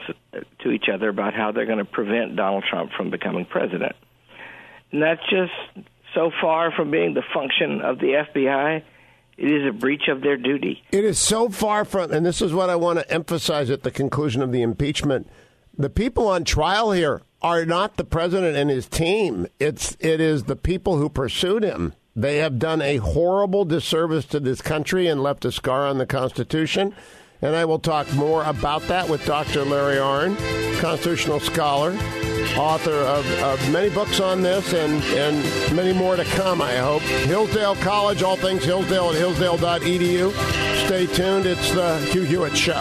to 0.60 0.70
each 0.70 0.86
other 0.92 1.10
about 1.10 1.34
how 1.34 1.52
they're 1.52 1.66
going 1.66 1.78
to 1.78 1.84
prevent 1.84 2.36
Donald 2.36 2.64
Trump 2.68 2.90
from 2.96 3.10
becoming 3.10 3.44
president. 3.44 3.94
And 4.92 5.02
that's 5.02 5.20
just 5.28 5.52
so 6.14 6.30
far 6.40 6.72
from 6.72 6.90
being 6.90 7.12
the 7.12 7.22
function 7.34 7.82
of 7.82 7.98
the 7.98 8.24
FBI. 8.34 8.82
It 9.36 9.52
is 9.52 9.68
a 9.68 9.72
breach 9.72 10.08
of 10.08 10.22
their 10.22 10.38
duty. 10.38 10.82
It 10.90 11.04
is 11.04 11.18
so 11.18 11.50
far 11.50 11.84
from, 11.84 12.10
and 12.10 12.24
this 12.24 12.40
is 12.40 12.54
what 12.54 12.70
I 12.70 12.76
want 12.76 12.98
to 12.98 13.10
emphasize 13.12 13.68
at 13.68 13.82
the 13.82 13.90
conclusion 13.90 14.40
of 14.40 14.50
the 14.50 14.62
impeachment. 14.62 15.28
The 15.76 15.90
people 15.90 16.26
on 16.26 16.44
trial 16.44 16.92
here 16.92 17.20
are 17.42 17.66
not 17.66 17.98
the 17.98 18.04
president 18.04 18.56
and 18.56 18.70
his 18.70 18.88
team. 18.88 19.46
It's 19.60 19.94
it 20.00 20.22
is 20.22 20.44
the 20.44 20.56
people 20.56 20.96
who 20.96 21.10
pursued 21.10 21.62
him. 21.62 21.92
They 22.18 22.38
have 22.38 22.58
done 22.58 22.80
a 22.80 22.96
horrible 22.96 23.66
disservice 23.66 24.24
to 24.26 24.40
this 24.40 24.62
country 24.62 25.06
and 25.06 25.22
left 25.22 25.44
a 25.44 25.52
scar 25.52 25.86
on 25.86 25.98
the 25.98 26.06
Constitution. 26.06 26.94
And 27.42 27.54
I 27.54 27.66
will 27.66 27.78
talk 27.78 28.10
more 28.14 28.42
about 28.44 28.80
that 28.88 29.06
with 29.10 29.26
Dr. 29.26 29.64
Larry 29.64 29.96
Arnn, 29.96 30.34
constitutional 30.80 31.40
scholar, 31.40 31.92
author 32.56 32.94
of, 32.94 33.30
of 33.42 33.70
many 33.70 33.90
books 33.90 34.18
on 34.18 34.40
this 34.40 34.72
and, 34.72 35.04
and 35.04 35.76
many 35.76 35.92
more 35.92 36.16
to 36.16 36.24
come, 36.24 36.62
I 36.62 36.76
hope. 36.76 37.02
Hillsdale 37.02 37.76
College, 37.76 38.22
all 38.22 38.36
things 38.36 38.64
Hillsdale 38.64 39.10
at 39.10 39.16
hillsdale.edu. 39.16 40.32
Stay 40.86 41.06
tuned. 41.06 41.44
It's 41.44 41.70
the 41.72 41.98
Hugh 42.12 42.22
Hewitt 42.22 42.56
Show. 42.56 42.80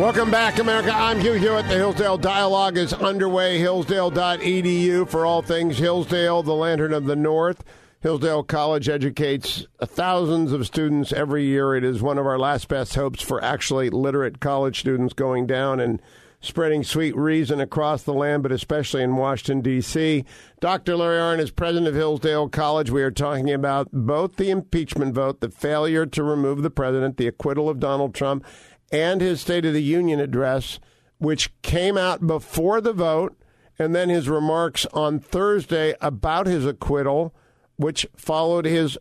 Welcome 0.00 0.32
back, 0.32 0.58
America. 0.58 0.92
I'm 0.92 1.20
Hugh 1.20 1.34
Hewitt. 1.34 1.68
The 1.68 1.76
Hillsdale 1.76 2.18
Dialogue 2.18 2.76
is 2.76 2.92
underway. 2.92 3.60
Hillsdale.edu 3.60 5.08
for 5.08 5.24
all 5.24 5.42
things 5.42 5.78
Hillsdale, 5.78 6.42
the 6.42 6.54
Lantern 6.54 6.92
of 6.92 7.04
the 7.04 7.14
North. 7.14 7.62
Hillsdale 8.02 8.44
College 8.44 8.88
educates 8.88 9.66
thousands 9.82 10.52
of 10.52 10.66
students 10.66 11.12
every 11.12 11.44
year. 11.44 11.74
It 11.74 11.84
is 11.84 12.00
one 12.00 12.16
of 12.16 12.26
our 12.26 12.38
last 12.38 12.66
best 12.66 12.94
hopes 12.94 13.20
for 13.20 13.44
actually 13.44 13.90
literate 13.90 14.40
college 14.40 14.80
students 14.80 15.12
going 15.12 15.46
down 15.46 15.80
and 15.80 16.00
spreading 16.40 16.82
sweet 16.82 17.14
reason 17.14 17.60
across 17.60 18.02
the 18.02 18.14
land, 18.14 18.42
but 18.42 18.52
especially 18.52 19.02
in 19.02 19.16
Washington, 19.16 19.60
D.C. 19.60 20.24
Dr. 20.60 20.96
Larry 20.96 21.18
Arnn 21.18 21.40
is 21.40 21.50
president 21.50 21.88
of 21.88 21.94
Hillsdale 21.94 22.48
College. 22.48 22.90
We 22.90 23.02
are 23.02 23.10
talking 23.10 23.52
about 23.52 23.88
both 23.92 24.36
the 24.36 24.48
impeachment 24.48 25.14
vote, 25.14 25.40
the 25.40 25.50
failure 25.50 26.06
to 26.06 26.22
remove 26.22 26.62
the 26.62 26.70
president, 26.70 27.18
the 27.18 27.26
acquittal 27.26 27.68
of 27.68 27.80
Donald 27.80 28.14
Trump, 28.14 28.46
and 28.90 29.20
his 29.20 29.42
State 29.42 29.66
of 29.66 29.74
the 29.74 29.82
Union 29.82 30.20
address, 30.20 30.80
which 31.18 31.52
came 31.60 31.98
out 31.98 32.26
before 32.26 32.80
the 32.80 32.94
vote, 32.94 33.36
and 33.78 33.94
then 33.94 34.08
his 34.08 34.26
remarks 34.26 34.86
on 34.94 35.18
Thursday 35.20 35.94
about 36.00 36.46
his 36.46 36.64
acquittal 36.64 37.34
which 37.80 38.06
followed 38.14 38.66
his 38.66 38.98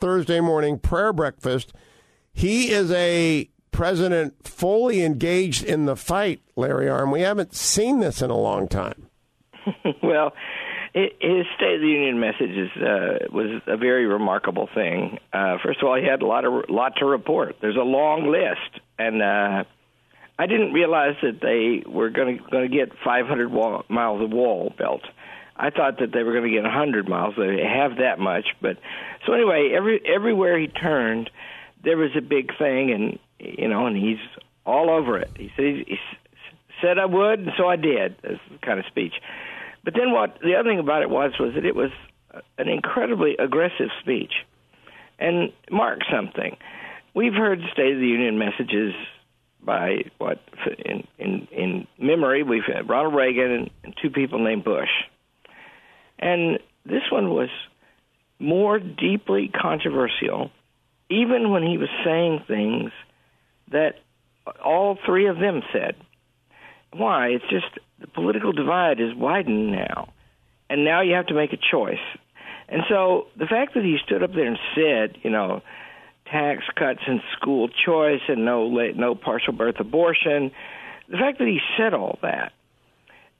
Thursday 0.00 0.40
morning 0.40 0.78
prayer 0.78 1.12
breakfast. 1.12 1.72
He 2.32 2.70
is 2.70 2.90
a 2.92 3.50
president 3.72 4.46
fully 4.46 5.02
engaged 5.02 5.64
in 5.64 5.86
the 5.86 5.96
fight, 5.96 6.40
Larry 6.56 6.86
Arnn. 6.86 7.12
We 7.12 7.22
haven't 7.22 7.54
seen 7.54 8.00
this 8.00 8.22
in 8.22 8.30
a 8.30 8.38
long 8.38 8.68
time. 8.68 9.08
well, 10.02 10.32
his 10.94 11.46
State 11.56 11.76
of 11.76 11.80
the 11.80 11.88
Union 11.88 12.20
message 12.20 12.50
is, 12.50 12.70
uh, 12.76 13.26
was 13.32 13.62
a 13.66 13.76
very 13.76 14.06
remarkable 14.06 14.68
thing. 14.74 15.18
Uh, 15.32 15.56
first 15.64 15.80
of 15.82 15.88
all, 15.88 15.96
he 15.96 16.06
had 16.06 16.22
a 16.22 16.26
lot 16.26 16.44
of 16.44 16.68
lot 16.68 16.96
to 16.96 17.06
report. 17.06 17.56
There's 17.60 17.76
a 17.76 17.80
long 17.80 18.30
list, 18.30 18.84
and 18.98 19.22
uh, 19.22 19.64
I 20.38 20.46
didn't 20.46 20.72
realize 20.72 21.16
that 21.22 21.40
they 21.40 21.88
were 21.90 22.10
going 22.10 22.40
to 22.52 22.68
get 22.68 22.90
500 23.04 23.50
wall, 23.50 23.84
miles 23.88 24.22
of 24.22 24.30
wall 24.30 24.72
built. 24.76 25.02
I 25.62 25.70
thought 25.70 26.00
that 26.00 26.10
they 26.12 26.24
were 26.24 26.32
going 26.32 26.42
to 26.42 26.50
get 26.50 26.64
100 26.64 27.08
miles. 27.08 27.34
They 27.38 27.62
have 27.62 27.98
that 27.98 28.18
much, 28.18 28.46
but 28.60 28.78
so 29.24 29.32
anyway, 29.32 29.70
every 29.72 30.02
everywhere 30.04 30.58
he 30.58 30.66
turned, 30.66 31.30
there 31.84 31.96
was 31.96 32.10
a 32.18 32.20
big 32.20 32.50
thing, 32.58 32.90
and 32.90 33.18
you 33.38 33.68
know, 33.68 33.86
and 33.86 33.96
he's 33.96 34.18
all 34.66 34.90
over 34.90 35.18
it. 35.18 35.30
He 35.36 35.52
said 35.54 35.84
he, 35.86 35.98
said 36.80 36.98
I 36.98 37.06
would, 37.06 37.38
and 37.38 37.52
so 37.56 37.68
I 37.68 37.76
did. 37.76 38.16
This 38.22 38.40
kind 38.60 38.80
of 38.80 38.86
speech. 38.86 39.12
But 39.84 39.94
then 39.94 40.10
what? 40.10 40.40
The 40.42 40.56
other 40.56 40.68
thing 40.68 40.80
about 40.80 41.02
it 41.02 41.10
was 41.10 41.30
was 41.38 41.54
that 41.54 41.64
it 41.64 41.76
was 41.76 41.92
an 42.58 42.68
incredibly 42.68 43.36
aggressive 43.36 43.90
speech, 44.00 44.32
and 45.20 45.52
mark 45.70 46.00
something. 46.12 46.56
We've 47.14 47.34
heard 47.34 47.60
State 47.72 47.92
of 47.92 48.00
the 48.00 48.06
Union 48.08 48.36
messages 48.36 48.94
by 49.62 50.10
what 50.18 50.40
in 50.84 51.06
in 51.20 51.46
in 51.52 51.86
memory 52.00 52.42
we've 52.42 52.66
had 52.66 52.88
Ronald 52.88 53.14
Reagan 53.14 53.70
and 53.84 53.94
two 54.02 54.10
people 54.10 54.42
named 54.42 54.64
Bush 54.64 54.90
and 56.22 56.58
this 56.86 57.02
one 57.10 57.30
was 57.30 57.50
more 58.38 58.78
deeply 58.78 59.48
controversial, 59.48 60.50
even 61.10 61.50
when 61.50 61.62
he 61.62 61.76
was 61.76 61.88
saying 62.04 62.44
things 62.46 62.90
that 63.70 63.96
all 64.64 64.98
three 65.04 65.26
of 65.26 65.38
them 65.38 65.62
said. 65.72 65.96
Why? 66.92 67.28
It's 67.28 67.44
just 67.50 67.66
the 68.00 68.06
political 68.06 68.52
divide 68.52 69.00
is 69.00 69.14
widened 69.14 69.72
now, 69.72 70.12
and 70.70 70.84
now 70.84 71.02
you 71.02 71.14
have 71.14 71.26
to 71.26 71.34
make 71.34 71.52
a 71.52 71.58
choice. 71.70 72.04
And 72.68 72.82
so 72.88 73.26
the 73.36 73.46
fact 73.46 73.74
that 73.74 73.84
he 73.84 73.98
stood 74.04 74.22
up 74.22 74.32
there 74.32 74.46
and 74.46 74.58
said, 74.74 75.18
you 75.22 75.30
know, 75.30 75.62
tax 76.30 76.64
cuts 76.76 77.00
and 77.06 77.20
school 77.36 77.68
choice 77.68 78.20
and 78.28 78.44
no 78.44 78.68
no 78.68 79.14
partial 79.14 79.52
birth 79.52 79.76
abortion, 79.78 80.50
the 81.08 81.16
fact 81.16 81.38
that 81.38 81.48
he 81.48 81.60
said 81.76 81.94
all 81.94 82.18
that, 82.22 82.52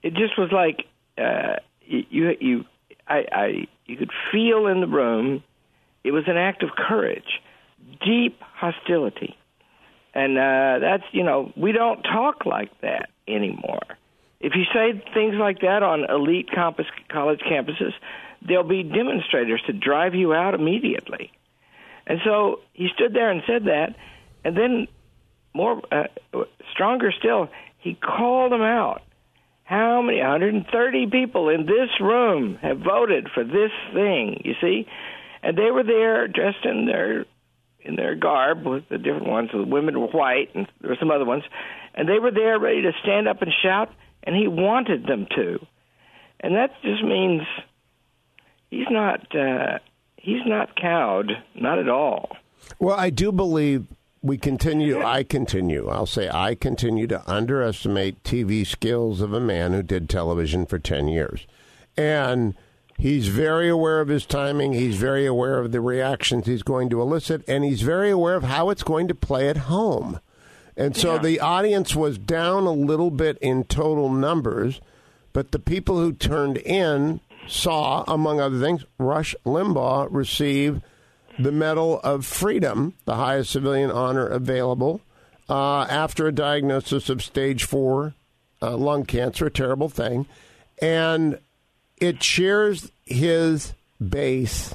it 0.02 0.14
just 0.14 0.38
was 0.38 0.50
like 0.52 0.86
uh, 1.18 1.56
you 1.86 2.36
you 2.40 2.64
I, 3.12 3.26
I 3.32 3.66
you 3.86 3.96
could 3.96 4.10
feel 4.32 4.66
in 4.66 4.80
the 4.80 4.86
room 4.86 5.42
it 6.04 6.12
was 6.12 6.24
an 6.26 6.36
act 6.36 6.62
of 6.62 6.70
courage, 6.70 7.40
deep 8.04 8.40
hostility. 8.40 9.36
And 10.14 10.36
uh, 10.36 10.78
that's, 10.80 11.04
you 11.12 11.22
know, 11.22 11.52
we 11.56 11.72
don't 11.72 12.02
talk 12.02 12.44
like 12.44 12.70
that 12.80 13.10
anymore. 13.28 13.82
If 14.40 14.54
you 14.56 14.64
say 14.74 15.02
things 15.14 15.36
like 15.36 15.60
that 15.60 15.82
on 15.82 16.04
elite 16.10 16.50
campus, 16.52 16.86
college 17.08 17.40
campuses, 17.40 17.92
there'll 18.46 18.64
be 18.64 18.82
demonstrators 18.82 19.62
to 19.66 19.72
drive 19.72 20.14
you 20.14 20.34
out 20.34 20.54
immediately. 20.54 21.32
And 22.06 22.18
so 22.24 22.60
he 22.72 22.88
stood 22.94 23.14
there 23.14 23.30
and 23.30 23.42
said 23.46 23.66
that, 23.66 23.94
and 24.44 24.56
then 24.56 24.88
more 25.54 25.80
uh, 25.92 26.04
stronger 26.72 27.12
still, 27.16 27.48
he 27.78 27.94
called 27.94 28.50
them 28.52 28.62
out 28.62 29.02
how 29.72 30.02
many 30.02 30.18
130 30.18 31.06
people 31.06 31.48
in 31.48 31.64
this 31.64 31.88
room 31.98 32.58
have 32.60 32.80
voted 32.80 33.28
for 33.32 33.42
this 33.42 33.70
thing 33.94 34.42
you 34.44 34.52
see? 34.60 34.86
And 35.42 35.56
they 35.56 35.70
were 35.70 35.82
there 35.82 36.28
dressed 36.28 36.64
in 36.64 36.84
their 36.84 37.24
in 37.80 37.96
their 37.96 38.14
garb 38.14 38.66
with 38.66 38.86
the 38.90 38.98
different 38.98 39.28
ones. 39.28 39.48
The 39.50 39.62
women 39.62 39.98
were 39.98 40.08
white 40.08 40.54
and 40.54 40.68
there 40.82 40.90
were 40.90 40.96
some 41.00 41.10
other 41.10 41.24
ones. 41.24 41.44
And 41.94 42.06
they 42.06 42.18
were 42.18 42.30
there 42.30 42.58
ready 42.58 42.82
to 42.82 42.92
stand 43.02 43.26
up 43.26 43.40
and 43.40 43.50
shout 43.62 43.90
and 44.22 44.36
he 44.36 44.46
wanted 44.46 45.06
them 45.06 45.26
to. 45.36 45.66
And 46.40 46.54
that 46.54 46.70
just 46.82 47.02
means 47.02 47.40
he's 48.68 48.90
not 48.90 49.34
uh 49.34 49.78
he's 50.16 50.44
not 50.44 50.76
cowed 50.76 51.32
not 51.54 51.78
at 51.78 51.88
all. 51.88 52.36
Well 52.78 52.96
i 52.98 53.08
do 53.08 53.32
believe 53.32 53.86
we 54.22 54.38
continue, 54.38 55.02
I 55.02 55.24
continue, 55.24 55.88
I'll 55.88 56.06
say 56.06 56.28
I 56.28 56.54
continue 56.54 57.08
to 57.08 57.28
underestimate 57.28 58.22
TV 58.22 58.64
skills 58.64 59.20
of 59.20 59.32
a 59.32 59.40
man 59.40 59.72
who 59.72 59.82
did 59.82 60.08
television 60.08 60.64
for 60.64 60.78
10 60.78 61.08
years. 61.08 61.46
And 61.96 62.54
he's 62.96 63.26
very 63.26 63.68
aware 63.68 64.00
of 64.00 64.08
his 64.08 64.24
timing, 64.24 64.74
he's 64.74 64.96
very 64.96 65.26
aware 65.26 65.58
of 65.58 65.72
the 65.72 65.80
reactions 65.80 66.46
he's 66.46 66.62
going 66.62 66.88
to 66.90 67.02
elicit, 67.02 67.42
and 67.48 67.64
he's 67.64 67.82
very 67.82 68.10
aware 68.10 68.36
of 68.36 68.44
how 68.44 68.70
it's 68.70 68.84
going 68.84 69.08
to 69.08 69.14
play 69.14 69.48
at 69.48 69.56
home. 69.56 70.20
And 70.76 70.96
so 70.96 71.14
yeah. 71.14 71.22
the 71.22 71.40
audience 71.40 71.96
was 71.96 72.16
down 72.16 72.64
a 72.64 72.72
little 72.72 73.10
bit 73.10 73.38
in 73.38 73.64
total 73.64 74.08
numbers, 74.08 74.80
but 75.32 75.50
the 75.50 75.58
people 75.58 75.98
who 75.98 76.12
turned 76.12 76.58
in 76.58 77.20
saw, 77.48 78.04
among 78.06 78.40
other 78.40 78.60
things, 78.60 78.84
Rush 78.98 79.34
Limbaugh 79.44 80.06
receive 80.10 80.80
the 81.38 81.52
Medal 81.52 82.00
of 82.00 82.26
Freedom, 82.26 82.94
the 83.04 83.16
highest 83.16 83.50
civilian 83.50 83.90
honor 83.90 84.26
available, 84.26 85.00
uh, 85.48 85.82
after 85.82 86.26
a 86.26 86.32
diagnosis 86.32 87.08
of 87.08 87.22
stage 87.22 87.64
four 87.64 88.14
uh, 88.60 88.76
lung 88.76 89.04
cancer, 89.04 89.46
a 89.46 89.50
terrible 89.50 89.88
thing. 89.88 90.26
And 90.80 91.38
it 91.98 92.22
shares 92.22 92.90
his 93.04 93.74
base, 94.06 94.74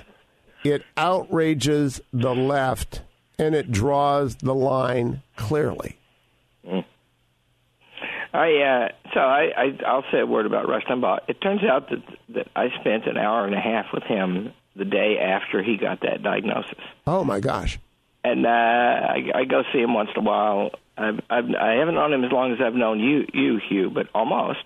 it 0.64 0.84
outrages 0.96 2.02
the 2.14 2.34
left, 2.34 3.02
and 3.40 3.56
it 3.56 3.72
draws 3.72 4.36
the 4.38 4.56
line 4.56 5.22
clearly. 5.36 5.98
I 8.34 8.52
uh, 8.62 8.90
so 9.14 9.20
I, 9.20 9.52
I 9.58 9.80
I'll 9.86 10.04
say 10.12 10.20
a 10.20 10.26
word 10.26 10.46
about 10.46 10.68
Rush 10.68 10.84
Limbaugh. 10.86 11.20
It 11.28 11.42
turns 11.42 11.64
out 11.64 11.90
that 11.90 12.04
that 12.36 12.48
I 12.56 12.68
spent 12.80 13.08
an 13.08 13.18
hour 13.18 13.46
and 13.46 13.56
a 13.56 13.60
half 13.60 13.88
with 13.94 14.04
him 14.04 14.54
the 14.78 14.86
day 14.86 15.18
after 15.20 15.64
he 15.64 15.78
got 15.78 16.02
that 16.02 16.24
diagnosis. 16.24 16.80
Oh 17.06 17.24
my 17.24 17.40
gosh! 17.40 17.80
And 18.24 18.46
uh, 18.46 18.50
I, 18.50 19.32
I 19.34 19.46
go 19.46 19.64
see 19.74 19.80
him 19.80 19.94
once 19.94 20.10
in 20.16 20.22
a 20.22 20.26
while. 20.26 20.72
I've, 20.98 21.20
I've 21.30 21.46
I 21.60 21.74
haven't 21.80 21.96
known 21.96 22.14
him 22.14 22.24
as 22.24 22.32
long 22.32 22.54
as 22.54 22.60
I've 22.62 22.74
known 22.74 23.00
you, 23.00 23.26
you 23.34 23.60
Hugh, 23.70 23.90
but 23.90 24.08
almost. 24.14 24.64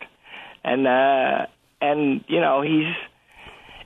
And 0.63 0.87
uh, 0.87 1.47
and 1.81 2.23
you 2.27 2.39
know 2.39 2.61
he's 2.61 2.93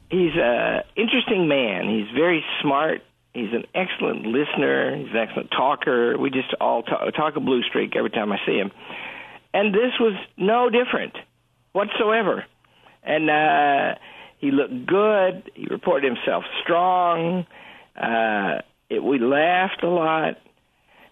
he's 0.10 0.36
a 0.36 0.84
interesting 0.96 1.48
man. 1.48 1.90
He's 1.90 2.14
very 2.16 2.44
smart. 2.62 3.02
He's 3.34 3.52
an 3.52 3.66
excellent 3.76 4.26
listener. 4.26 4.96
He's 4.96 5.10
an 5.10 5.18
excellent 5.18 5.52
talker. 5.52 6.18
We 6.18 6.30
just 6.30 6.54
all 6.62 6.84
talk, 6.84 7.14
talk 7.16 7.36
a 7.36 7.42
blue 7.42 7.64
streak 7.64 7.96
every 7.96 8.10
time 8.10 8.32
I 8.32 8.38
see 8.46 8.58
him. 8.58 8.72
And 9.54 9.74
this 9.74 9.92
was 10.00 10.16
no 10.38 10.70
different 10.70 11.18
whatsoever. 11.74 12.46
And 13.04 13.30
uh, 13.30 13.96
he 14.46 14.52
looked 14.52 14.86
good. 14.86 15.52
He 15.56 15.66
reported 15.66 16.14
himself 16.14 16.44
strong. 16.64 17.48
Uh, 17.96 18.62
it, 18.90 19.04
we 19.04 19.18
laughed 19.18 19.84
a 19.84 19.90
lot. 19.90 20.38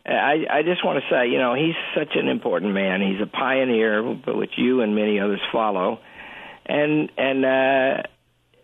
I, 0.06 0.46
I 0.50 0.62
just 0.64 0.86
want 0.86 1.02
to 1.02 1.10
say, 1.10 1.30
you 1.30 1.40
know, 1.40 1.56
he's 1.56 1.76
such 1.98 2.16
an 2.16 2.28
important 2.28 2.74
man. 2.74 3.02
He's 3.02 3.22
a 3.22 3.26
pioneer, 3.26 4.04
which 4.04 4.52
you 4.58 4.82
and 4.82 4.96
many 4.96 5.20
others 5.20 5.40
follow, 5.52 6.00
and 6.66 7.10
and 7.18 7.46
uh, 7.46 8.04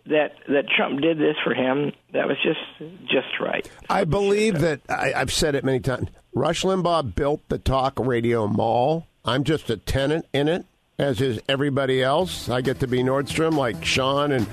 that 0.06 0.32
that 0.48 0.64
Trump 0.76 1.00
did 1.00 1.18
this 1.18 1.36
for 1.42 1.54
him, 1.54 1.92
that 2.12 2.28
was 2.28 2.36
just 2.42 2.92
just 3.06 3.40
right. 3.40 3.68
I 3.88 4.04
believe 4.04 4.60
that 4.60 4.82
I, 4.88 5.14
I've 5.16 5.32
said 5.32 5.54
it 5.54 5.64
many 5.64 5.80
times. 5.80 6.08
Rush 6.34 6.62
Limbaugh 6.62 7.14
built 7.14 7.40
the 7.48 7.58
talk 7.58 7.94
radio 7.98 8.46
mall. 8.46 9.06
I'm 9.24 9.42
just 9.42 9.70
a 9.70 9.78
tenant 9.78 10.26
in 10.34 10.46
it, 10.46 10.66
as 11.00 11.20
is 11.22 11.40
everybody 11.48 12.02
else. 12.02 12.50
I 12.50 12.60
get 12.60 12.80
to 12.80 12.86
be 12.86 13.02
Nordstrom, 13.02 13.56
like 13.56 13.84
Sean 13.84 14.32
and 14.32 14.46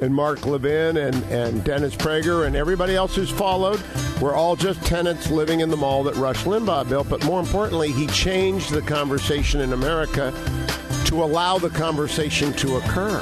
and 0.00 0.14
Mark 0.14 0.46
Levin 0.46 0.96
and, 0.96 1.14
and 1.24 1.62
Dennis 1.62 1.94
Prager 1.94 2.46
and 2.46 2.56
everybody 2.56 2.96
else 2.96 3.14
who's 3.14 3.28
followed. 3.28 3.82
We're 4.18 4.34
all 4.34 4.56
just 4.56 4.82
tenants 4.86 5.30
living 5.30 5.60
in 5.60 5.68
the 5.68 5.76
mall 5.76 6.02
that 6.04 6.16
Rush 6.16 6.44
Limbaugh 6.44 6.88
built. 6.88 7.10
But 7.10 7.22
more 7.26 7.38
importantly, 7.38 7.92
he 7.92 8.06
changed 8.06 8.70
the 8.70 8.80
conversation 8.80 9.60
in 9.60 9.74
America 9.74 10.32
to 11.04 11.22
allow 11.22 11.58
the 11.58 11.68
conversation 11.68 12.54
to 12.54 12.76
occur. 12.76 13.18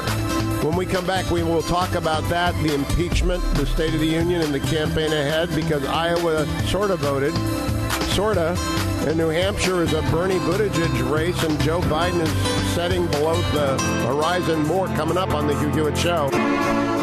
When 0.63 0.77
we 0.77 0.87
come 0.87 1.05
back, 1.05 1.29
we 1.33 1.43
will 1.43 1.63
talk 1.63 1.97
about 1.97 2.23
that, 2.29 2.55
the 2.63 2.75
impeachment, 2.75 3.43
the 3.55 3.67
State 3.67 3.93
of 3.93 3.99
the 3.99 4.07
Union, 4.07 4.41
and 4.41 4.55
the 4.55 4.61
campaign 4.61 5.13
ahead 5.13 5.53
because 5.57 5.85
Iowa 5.85 6.47
sort 6.67 6.93
of 6.93 7.01
voted, 7.01 7.35
sort 8.15 8.39
of. 8.39 8.57
And 9.09 9.17
New 9.17 9.31
Hampshire 9.31 9.83
is 9.83 9.95
a 9.95 10.03
Bernie 10.11 10.39
Buttigieg 10.41 11.11
race, 11.11 11.43
and 11.43 11.59
Joe 11.61 11.81
Biden 11.83 12.21
is 12.21 12.58
setting 12.79 13.09
below 13.09 13.35
the 13.51 13.77
horizon. 14.07 14.65
More 14.69 14.87
coming 14.87 15.17
up 15.17 15.31
on 15.31 15.49
the 15.49 15.59
Hugh 15.59 15.71
Hewitt 15.71 15.99
Show. 15.99 16.29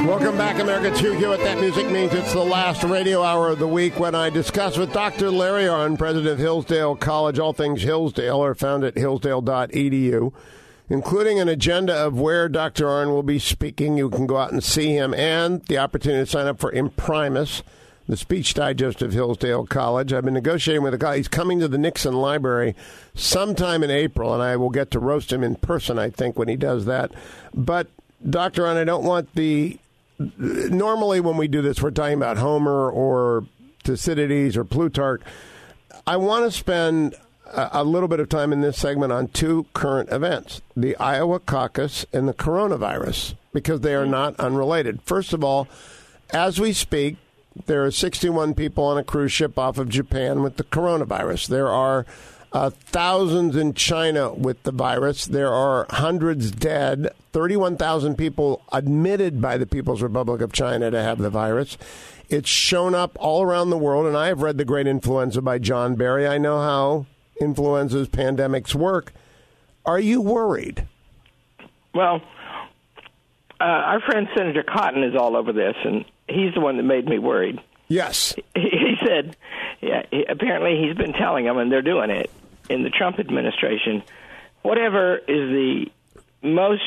Welcome 0.07 0.37
back, 0.37 0.61
America. 0.61 0.87
It's 0.87 1.01
Hugh 1.01 1.11
Hewitt. 1.11 1.41
That 1.41 1.59
music 1.59 1.91
means 1.91 2.13
it's 2.13 2.31
the 2.31 2.39
last 2.39 2.81
radio 2.85 3.21
hour 3.21 3.49
of 3.49 3.59
the 3.59 3.67
week 3.67 3.99
when 3.99 4.15
I 4.15 4.29
discuss 4.29 4.77
with 4.77 4.93
Dr. 4.93 5.29
Larry 5.29 5.65
Arnn, 5.65 5.97
president 5.97 6.31
of 6.31 6.39
Hillsdale 6.39 6.95
College, 6.95 7.39
all 7.39 7.51
things 7.51 7.81
Hillsdale, 7.81 8.41
are 8.41 8.55
found 8.55 8.85
at 8.85 8.95
hillsdale.edu 8.95 10.31
including 10.87 11.41
an 11.41 11.49
agenda 11.49 11.93
of 11.93 12.17
where 12.17 12.47
Dr. 12.47 12.85
Arnn 12.85 13.07
will 13.07 13.23
be 13.23 13.39
speaking. 13.39 13.97
You 13.97 14.09
can 14.09 14.27
go 14.27 14.37
out 14.37 14.53
and 14.53 14.63
see 14.63 14.93
him 14.93 15.13
and 15.13 15.61
the 15.65 15.77
opportunity 15.77 16.23
to 16.23 16.31
sign 16.31 16.47
up 16.47 16.57
for 16.57 16.71
Imprimis, 16.71 17.63
the 18.07 18.17
speech 18.17 18.53
digest 18.53 19.01
of 19.01 19.13
Hillsdale 19.13 19.65
College. 19.65 20.13
I've 20.13 20.25
been 20.25 20.33
negotiating 20.33 20.83
with 20.83 20.93
a 20.93 20.97
guy. 20.97 21.17
He's 21.17 21.27
coming 21.27 21.59
to 21.59 21.67
the 21.67 21.77
Nixon 21.77 22.13
Library 22.13 22.75
sometime 23.15 23.83
in 23.83 23.89
April, 23.89 24.33
and 24.33 24.43
I 24.43 24.55
will 24.57 24.69
get 24.69 24.91
to 24.91 24.99
roast 24.99 25.33
him 25.33 25.43
in 25.43 25.55
person, 25.55 25.97
I 25.97 26.09
think, 26.09 26.37
when 26.37 26.47
he 26.47 26.55
does 26.55 26.85
that. 26.85 27.11
But, 27.53 27.87
Dr. 28.27 28.63
Arnn, 28.63 28.77
I 28.77 28.83
don't 28.83 29.03
want 29.03 29.33
the. 29.33 29.79
Normally, 30.17 31.19
when 31.19 31.35
we 31.35 31.47
do 31.47 31.61
this, 31.61 31.81
we're 31.81 31.91
talking 31.91 32.13
about 32.13 32.37
Homer 32.37 32.89
or 32.89 33.45
Thucydides 33.83 34.55
or 34.55 34.63
Plutarch. 34.63 35.21
I 36.07 36.17
want 36.17 36.45
to 36.45 36.51
spend 36.51 37.15
a 37.51 37.83
little 37.83 38.07
bit 38.07 38.19
of 38.19 38.29
time 38.29 38.53
in 38.53 38.61
this 38.61 38.77
segment 38.77 39.11
on 39.11 39.27
two 39.27 39.65
current 39.73 40.09
events 40.11 40.61
the 40.75 40.95
Iowa 40.97 41.39
caucus 41.39 42.05
and 42.13 42.27
the 42.27 42.33
coronavirus, 42.33 43.35
because 43.53 43.81
they 43.81 43.95
are 43.95 44.05
not 44.05 44.39
unrelated. 44.39 45.01
First 45.03 45.33
of 45.33 45.43
all, 45.43 45.67
as 46.31 46.59
we 46.59 46.73
speak, 46.73 47.17
there 47.65 47.85
are 47.85 47.91
61 47.91 48.53
people 48.53 48.83
on 48.83 48.97
a 48.97 49.03
cruise 49.03 49.31
ship 49.31 49.57
off 49.57 49.77
of 49.77 49.89
Japan 49.89 50.41
with 50.43 50.57
the 50.57 50.63
coronavirus. 50.63 51.47
There 51.47 51.69
are 51.69 52.05
uh, 52.51 52.69
thousands 52.69 53.55
in 53.55 53.73
China 53.73 54.33
with 54.33 54.63
the 54.63 54.71
virus. 54.71 55.25
There 55.25 55.51
are 55.51 55.85
hundreds 55.89 56.51
dead, 56.51 57.09
31,000 57.33 58.17
people 58.17 58.61
admitted 58.71 59.41
by 59.41 59.57
the 59.57 59.65
People's 59.65 60.01
Republic 60.01 60.41
of 60.41 60.53
China 60.53 60.91
to 60.91 61.01
have 61.01 61.17
the 61.17 61.29
virus. 61.29 61.77
It's 62.29 62.49
shown 62.49 62.95
up 62.95 63.17
all 63.19 63.43
around 63.43 63.69
the 63.69 63.77
world, 63.77 64.05
and 64.05 64.17
I 64.17 64.27
have 64.27 64.41
read 64.41 64.57
The 64.57 64.65
Great 64.65 64.87
Influenza 64.87 65.41
by 65.41 65.59
John 65.59 65.95
Barry. 65.95 66.27
I 66.27 66.37
know 66.37 66.59
how 66.59 67.05
influenzas, 67.41 68.07
pandemics 68.09 68.73
work. 68.73 69.13
Are 69.85 69.99
you 69.99 70.21
worried? 70.21 70.87
Well, 71.93 72.21
uh, 73.59 73.63
our 73.63 74.01
friend 74.01 74.27
Senator 74.35 74.63
Cotton 74.63 75.03
is 75.03 75.15
all 75.15 75.35
over 75.35 75.53
this, 75.53 75.75
and 75.83 76.05
he's 76.27 76.53
the 76.53 76.61
one 76.61 76.77
that 76.77 76.83
made 76.83 77.05
me 77.05 77.19
worried. 77.19 77.59
Yes. 77.87 78.33
He, 78.35 78.43
he 78.55 78.95
said, 79.05 79.35
yeah, 79.81 80.03
he, 80.11 80.25
apparently 80.27 80.81
he's 80.85 80.97
been 80.97 81.13
telling 81.13 81.45
them, 81.45 81.57
and 81.57 81.71
they're 81.71 81.81
doing 81.81 82.09
it 82.09 82.29
in 82.69 82.83
the 82.83 82.89
Trump 82.89 83.19
administration. 83.19 84.03
Whatever 84.61 85.17
is 85.17 85.25
the 85.27 85.85
most 86.41 86.81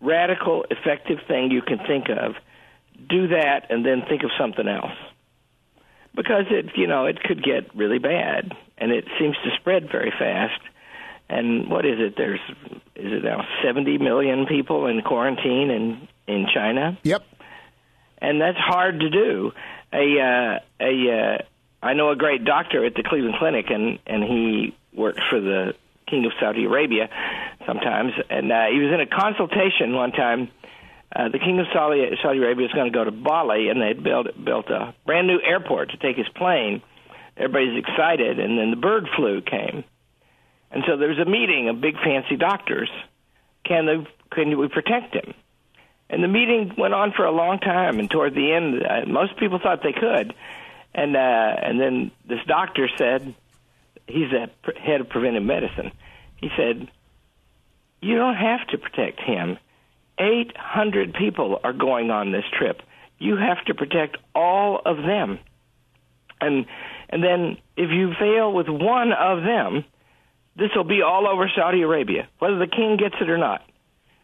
radical, 0.00 0.64
effective 0.70 1.18
thing 1.26 1.50
you 1.50 1.62
can 1.62 1.78
think 1.78 2.08
of, 2.08 2.34
do 3.08 3.28
that, 3.28 3.66
and 3.70 3.84
then 3.84 4.02
think 4.08 4.22
of 4.22 4.30
something 4.38 4.66
else 4.66 4.92
because 6.16 6.46
it 6.50 6.70
you 6.74 6.86
know 6.86 7.04
it 7.04 7.22
could 7.22 7.44
get 7.44 7.72
really 7.76 7.98
bad 7.98 8.52
and 8.78 8.90
it 8.90 9.04
seems 9.20 9.36
to 9.44 9.50
spread 9.60 9.88
very 9.92 10.10
fast 10.10 10.60
and 11.28 11.70
what 11.70 11.84
is 11.84 12.00
it 12.00 12.14
there's 12.16 12.40
is 12.96 13.12
it 13.12 13.22
now 13.22 13.46
70 13.62 13.98
million 13.98 14.46
people 14.46 14.86
in 14.86 15.02
quarantine 15.02 15.70
in 15.70 16.08
in 16.26 16.46
China 16.52 16.98
yep 17.02 17.24
and 18.18 18.40
that's 18.40 18.58
hard 18.58 19.00
to 19.00 19.10
do 19.10 19.52
a 19.92 20.20
uh 20.20 20.58
a 20.80 21.10
uh 21.10 21.38
I 21.82 21.92
know 21.92 22.10
a 22.10 22.16
great 22.16 22.44
doctor 22.44 22.84
at 22.84 22.94
the 22.94 23.02
Cleveland 23.02 23.36
Clinic 23.38 23.66
and 23.70 23.98
and 24.06 24.22
he 24.24 24.76
works 24.92 25.20
for 25.28 25.40
the 25.40 25.74
King 26.06 26.24
of 26.24 26.32
Saudi 26.40 26.64
Arabia 26.64 27.08
sometimes 27.66 28.12
and 28.30 28.50
uh, 28.52 28.66
he 28.72 28.78
was 28.78 28.92
in 28.92 29.00
a 29.00 29.06
consultation 29.06 29.94
one 29.94 30.12
time 30.12 30.50
uh, 31.14 31.28
the 31.28 31.38
king 31.38 31.58
of 31.60 31.66
Saudi, 31.72 32.04
Saudi 32.22 32.38
Arabia 32.38 32.66
is 32.66 32.72
going 32.72 32.92
to 32.92 32.96
go 32.96 33.04
to 33.04 33.10
Bali, 33.10 33.68
and 33.68 33.80
they 33.80 33.88
would 33.88 34.02
built 34.02 34.26
built 34.44 34.68
a 34.68 34.94
brand 35.06 35.26
new 35.26 35.40
airport 35.40 35.90
to 35.90 35.96
take 35.96 36.16
his 36.16 36.28
plane. 36.28 36.82
Everybody's 37.36 37.78
excited, 37.78 38.38
and 38.38 38.58
then 38.58 38.70
the 38.70 38.76
bird 38.76 39.08
flu 39.14 39.40
came, 39.40 39.84
and 40.70 40.82
so 40.86 40.96
there 40.96 41.08
was 41.08 41.18
a 41.18 41.24
meeting 41.24 41.68
of 41.68 41.80
big 41.80 41.94
fancy 42.02 42.36
doctors. 42.36 42.90
Can 43.64 43.86
they, 43.86 44.06
can 44.30 44.58
we 44.58 44.68
protect 44.68 45.14
him? 45.14 45.34
And 46.08 46.22
the 46.22 46.28
meeting 46.28 46.72
went 46.78 46.94
on 46.94 47.12
for 47.12 47.24
a 47.24 47.32
long 47.32 47.58
time, 47.58 47.98
and 47.98 48.08
toward 48.08 48.34
the 48.34 48.52
end, 48.52 48.86
uh, 48.86 49.06
most 49.06 49.36
people 49.38 49.58
thought 49.58 49.82
they 49.82 49.92
could, 49.92 50.34
and 50.94 51.16
uh, 51.16 51.18
and 51.18 51.80
then 51.80 52.10
this 52.28 52.38
doctor 52.46 52.88
said, 52.96 53.34
he's 54.06 54.30
the 54.30 54.48
head 54.80 55.00
of 55.00 55.08
preventive 55.08 55.42
medicine. 55.42 55.92
He 56.36 56.48
said, 56.56 56.88
"You 58.00 58.16
don't 58.16 58.36
have 58.36 58.66
to 58.68 58.78
protect 58.78 59.20
him." 59.20 59.58
800 60.18 61.12
people 61.12 61.60
are 61.62 61.74
going 61.74 62.10
on 62.10 62.32
this 62.32 62.44
trip. 62.58 62.80
You 63.18 63.36
have 63.36 63.62
to 63.66 63.74
protect 63.74 64.16
all 64.34 64.80
of 64.84 64.96
them. 64.96 65.38
And 66.40 66.66
and 67.08 67.22
then 67.22 67.58
if 67.76 67.90
you 67.90 68.12
fail 68.18 68.52
with 68.52 68.68
one 68.68 69.12
of 69.12 69.42
them, 69.42 69.84
this 70.56 70.70
will 70.74 70.84
be 70.84 71.02
all 71.02 71.26
over 71.26 71.50
Saudi 71.54 71.82
Arabia, 71.82 72.28
whether 72.38 72.58
the 72.58 72.66
king 72.66 72.96
gets 72.96 73.16
it 73.20 73.28
or 73.28 73.38
not. 73.38 73.62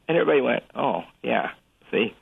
And 0.09 0.17
everybody 0.17 0.41
went, 0.41 0.65
"Oh, 0.75 1.05
yeah. 1.23 1.51
See? 1.93 2.15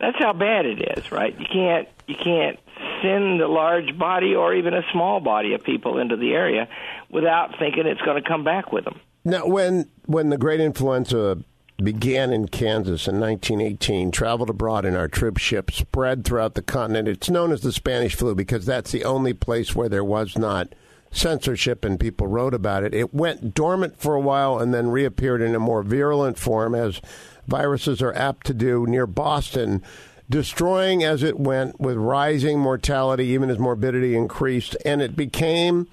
That's 0.00 0.18
how 0.18 0.32
bad 0.32 0.66
it 0.66 0.98
is, 0.98 1.10
right? 1.10 1.38
You 1.38 1.46
can't 1.50 1.88
you 2.06 2.16
can't 2.22 2.58
send 3.02 3.40
a 3.40 3.48
large 3.48 3.96
body 3.98 4.34
or 4.34 4.54
even 4.54 4.74
a 4.74 4.82
small 4.92 5.20
body 5.20 5.54
of 5.54 5.62
people 5.62 5.98
into 5.98 6.16
the 6.16 6.32
area 6.32 6.68
without 7.10 7.58
thinking 7.58 7.86
it's 7.86 8.02
going 8.02 8.22
to 8.22 8.28
come 8.28 8.44
back 8.44 8.72
with 8.72 8.84
them." 8.84 9.00
Now, 9.24 9.46
when 9.46 9.88
when 10.06 10.28
the 10.28 10.38
great 10.38 10.60
influenza 10.60 11.38
began 11.82 12.32
in 12.32 12.46
Kansas 12.48 13.08
in 13.08 13.18
1918, 13.18 14.10
traveled 14.10 14.50
abroad 14.50 14.84
in 14.84 14.94
our 14.94 15.08
troop 15.08 15.38
ship, 15.38 15.70
spread 15.70 16.24
throughout 16.24 16.54
the 16.54 16.62
continent. 16.62 17.08
It's 17.08 17.30
known 17.30 17.50
as 17.50 17.62
the 17.62 17.72
Spanish 17.72 18.14
flu 18.14 18.34
because 18.34 18.66
that's 18.66 18.92
the 18.92 19.04
only 19.04 19.32
place 19.32 19.74
where 19.74 19.88
there 19.88 20.04
was 20.04 20.38
not 20.38 20.74
censorship 21.10 21.84
and 21.84 21.98
people 21.98 22.26
wrote 22.26 22.54
about 22.54 22.84
it. 22.84 22.94
It 22.94 23.14
went 23.14 23.54
dormant 23.54 23.98
for 23.98 24.14
a 24.14 24.20
while 24.20 24.58
and 24.58 24.74
then 24.74 24.90
reappeared 24.90 25.40
in 25.40 25.54
a 25.54 25.60
more 25.60 25.82
virulent 25.82 26.38
form, 26.38 26.74
as 26.74 27.00
viruses 27.46 28.02
are 28.02 28.14
apt 28.14 28.46
to 28.46 28.54
do 28.54 28.86
near 28.86 29.06
Boston. 29.06 29.82
Destroying 30.30 31.04
as 31.04 31.22
it 31.22 31.38
went 31.38 31.78
with 31.78 31.96
rising 31.96 32.58
mortality, 32.58 33.26
even 33.26 33.50
as 33.50 33.58
morbidity 33.58 34.16
increased, 34.16 34.74
and 34.84 35.02
it 35.02 35.16
became 35.16 35.86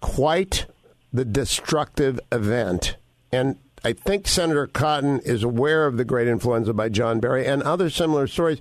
quite 0.00 0.66
the 1.12 1.24
destructive 1.24 2.20
event. 2.30 2.96
And 3.32 3.58
I 3.84 3.92
think 3.92 4.28
Senator 4.28 4.66
Cotton 4.66 5.20
is 5.20 5.42
aware 5.42 5.86
of 5.86 5.96
the 5.96 6.04
great 6.04 6.28
influenza 6.28 6.72
by 6.72 6.88
John 6.88 7.20
Barry 7.20 7.46
and 7.46 7.62
other 7.62 7.90
similar 7.90 8.26
stories. 8.26 8.60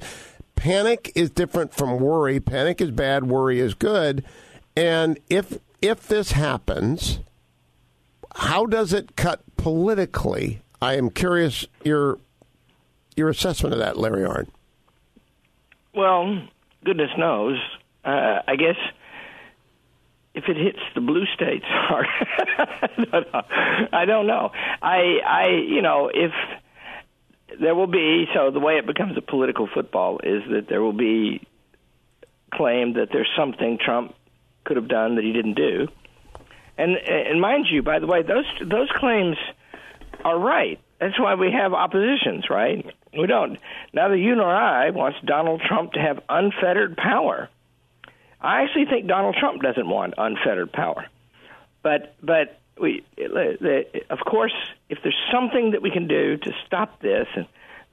Panic 0.55 1.11
is 1.15 1.29
different 1.29 1.73
from 1.73 1.99
worry. 1.99 2.39
Panic 2.39 2.81
is 2.81 2.91
bad, 2.91 3.27
worry 3.27 3.59
is 3.59 3.73
good. 3.73 4.23
And 4.75 5.19
if 5.29 5.59
if 5.81 6.07
this 6.07 6.31
happens, 6.31 7.19
how 8.35 8.65
does 8.65 8.91
it 8.91 9.15
cut 9.15 9.41
politically? 9.57 10.61
I 10.81 10.95
am 10.95 11.09
curious 11.09 11.65
your 11.83 12.19
your 13.15 13.29
assessment 13.29 13.73
of 13.73 13.79
that, 13.79 13.97
Larry 13.97 14.23
Arnn. 14.23 14.47
Well, 15.93 16.41
goodness 16.83 17.11
knows. 17.17 17.57
Uh, 18.03 18.41
I 18.47 18.55
guess 18.57 18.75
if 20.33 20.49
it 20.49 20.57
hits 20.57 20.79
the 20.93 21.01
blue 21.01 21.25
states 21.33 21.65
hard, 21.67 22.07
I 23.93 24.05
don't 24.05 24.27
know. 24.27 24.51
I, 24.81 25.19
I, 25.25 25.47
you 25.65 25.81
know, 25.81 26.11
if 26.13 26.31
there 27.59 27.73
will 27.73 27.87
be 27.87 28.25
so 28.33 28.51
the 28.51 28.59
way 28.59 28.77
it 28.77 28.85
becomes 28.85 29.17
a 29.17 29.21
political 29.21 29.67
football 29.73 30.19
is 30.23 30.43
that 30.51 30.67
there 30.67 30.81
will 30.81 30.93
be 30.93 31.47
claim 32.53 32.93
that 32.93 33.09
there's 33.11 33.29
something 33.37 33.77
Trump 33.83 34.13
could 34.65 34.77
have 34.77 34.89
done 34.89 35.15
that 35.15 35.23
he 35.23 35.31
didn't 35.31 35.55
do, 35.55 35.87
and 36.77 36.97
and 36.97 37.39
mind 37.39 37.67
you, 37.71 37.81
by 37.81 37.99
the 37.99 38.07
way, 38.07 38.21
those 38.23 38.45
those 38.61 38.89
claims 38.93 39.37
are 40.25 40.37
right. 40.37 40.79
that's 40.99 41.19
why 41.19 41.35
we 41.35 41.51
have 41.51 41.73
oppositions, 41.73 42.49
right? 42.49 42.85
We 43.17 43.27
don't. 43.27 43.59
Neither 43.93 44.17
you 44.17 44.35
nor 44.35 44.53
I 44.53 44.89
wants 44.89 45.19
Donald 45.23 45.61
Trump 45.61 45.93
to 45.93 45.99
have 45.99 46.19
unfettered 46.27 46.97
power. 46.97 47.49
I 48.41 48.63
actually 48.63 48.85
think 48.85 49.07
Donald 49.07 49.35
Trump 49.39 49.61
doesn't 49.61 49.87
want 49.87 50.15
unfettered 50.17 50.73
power, 50.73 51.05
but 51.81 52.15
but 52.21 52.59
we, 52.79 53.05
of 54.09 54.19
course, 54.25 54.53
if 54.89 54.97
there's 55.01 55.15
something 55.31 55.71
that 55.71 55.81
we 55.81 55.91
can 55.91 56.07
do 56.07 56.37
to 56.37 56.51
stop 56.65 57.01
this, 57.01 57.27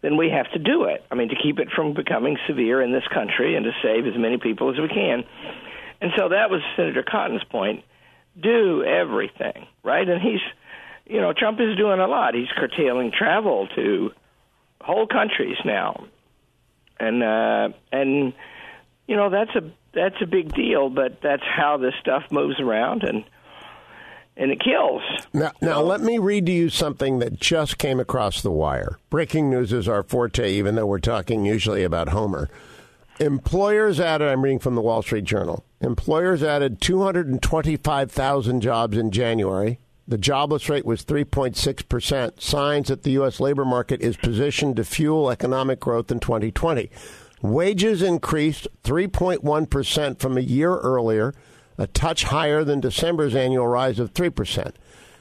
then 0.00 0.16
we 0.16 0.30
have 0.30 0.50
to 0.52 0.58
do 0.58 0.84
it. 0.84 1.04
I 1.10 1.14
mean, 1.14 1.28
to 1.28 1.36
keep 1.36 1.60
it 1.60 1.68
from 1.70 1.94
becoming 1.94 2.36
severe 2.48 2.82
in 2.82 2.92
this 2.92 3.06
country 3.14 3.54
and 3.54 3.64
to 3.64 3.72
save 3.82 4.06
as 4.06 4.18
many 4.18 4.38
people 4.38 4.70
as 4.72 4.80
we 4.80 4.88
can. 4.88 5.24
And 6.00 6.10
so 6.18 6.30
that 6.30 6.50
was 6.50 6.60
Senator 6.76 7.04
Cotton's 7.04 7.44
point. 7.44 7.84
Do 8.40 8.82
everything, 8.82 9.68
right? 9.84 10.08
And 10.08 10.20
he's, 10.20 10.40
you 11.12 11.20
know, 11.20 11.34
Trump 11.34 11.60
is 11.60 11.76
doing 11.76 12.00
a 12.00 12.06
lot. 12.06 12.34
He's 12.34 12.48
curtailing 12.56 13.12
travel 13.16 13.68
to 13.76 14.12
whole 14.80 15.06
countries 15.06 15.58
now, 15.62 16.06
and 16.98 17.22
uh, 17.22 17.68
and 17.92 18.32
you 19.06 19.16
know 19.16 19.28
that's 19.28 19.54
a 19.54 19.70
that's 19.92 20.16
a 20.22 20.26
big 20.26 20.54
deal. 20.54 20.88
But 20.88 21.20
that's 21.22 21.42
how 21.44 21.76
this 21.76 21.92
stuff 22.00 22.22
moves 22.30 22.58
around, 22.58 23.02
and 23.02 23.24
and 24.38 24.50
it 24.50 24.60
kills. 24.64 25.02
Now, 25.34 25.52
now 25.60 25.82
let 25.82 26.00
me 26.00 26.16
read 26.16 26.46
to 26.46 26.52
you 26.52 26.70
something 26.70 27.18
that 27.18 27.38
just 27.38 27.76
came 27.76 28.00
across 28.00 28.40
the 28.40 28.50
wire. 28.50 28.98
Breaking 29.10 29.50
news 29.50 29.70
is 29.70 29.86
our 29.88 30.02
forte, 30.02 30.50
even 30.50 30.76
though 30.76 30.86
we're 30.86 30.98
talking 30.98 31.44
usually 31.44 31.84
about 31.84 32.08
Homer. 32.08 32.48
Employers 33.20 34.00
added, 34.00 34.28
I'm 34.28 34.42
reading 34.42 34.58
from 34.58 34.74
the 34.74 34.80
Wall 34.80 35.02
Street 35.02 35.24
Journal, 35.24 35.66
employers 35.82 36.42
added 36.42 36.80
225,000 36.80 38.62
jobs 38.62 38.96
in 38.96 39.10
January. 39.10 39.78
The 40.06 40.18
jobless 40.18 40.68
rate 40.68 40.84
was 40.84 41.04
3.6%, 41.04 42.40
signs 42.40 42.88
that 42.88 43.02
the 43.02 43.12
U.S. 43.12 43.38
labor 43.40 43.64
market 43.64 44.00
is 44.00 44.16
positioned 44.16 44.76
to 44.76 44.84
fuel 44.84 45.30
economic 45.30 45.78
growth 45.80 46.10
in 46.10 46.18
2020. 46.18 46.90
Wages 47.40 48.02
increased 48.02 48.68
3.1% 48.84 50.18
from 50.18 50.36
a 50.36 50.42
year 50.42 50.76
earlier 50.76 51.34
a 51.78 51.86
touch 51.86 52.24
higher 52.24 52.64
than 52.64 52.80
December's 52.80 53.34
annual 53.34 53.66
rise 53.66 53.98
of 53.98 54.12
3%. 54.14 54.72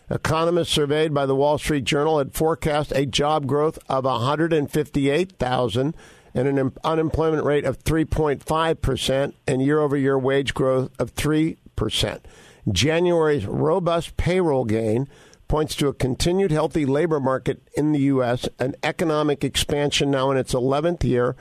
Economists 0.09 0.71
surveyed 0.73 1.13
by 1.13 1.25
the 1.25 1.35
Wall 1.35 1.57
Street 1.57 1.85
Journal 1.85 2.17
had 2.17 2.33
forecast 2.33 2.91
a 2.91 3.05
job 3.05 3.47
growth 3.47 3.79
of 3.87 4.03
158,000 4.03 5.95
and 6.33 6.47
an 6.47 6.73
unemployment 6.83 7.45
rate 7.45 7.65
of 7.65 7.83
3.5% 7.83 9.33
and 9.47 9.61
year 9.61 9.79
over 9.79 9.95
year 9.97 10.19
wage 10.19 10.53
growth 10.53 10.91
of 10.99 11.15
3%. 11.15 12.19
January's 12.69 13.45
robust 13.45 14.17
payroll 14.17 14.65
gain 14.65 15.07
points 15.47 15.75
to 15.75 15.87
a 15.87 15.93
continued 15.93 16.51
healthy 16.51 16.85
labor 16.85 17.19
market 17.19 17.61
in 17.75 17.91
the 17.91 17.99
U.S., 17.99 18.47
an 18.59 18.75
economic 18.83 19.43
expansion 19.43 20.11
now 20.11 20.31
in 20.31 20.37
its 20.37 20.53
11th 20.53 21.03
year 21.03 21.35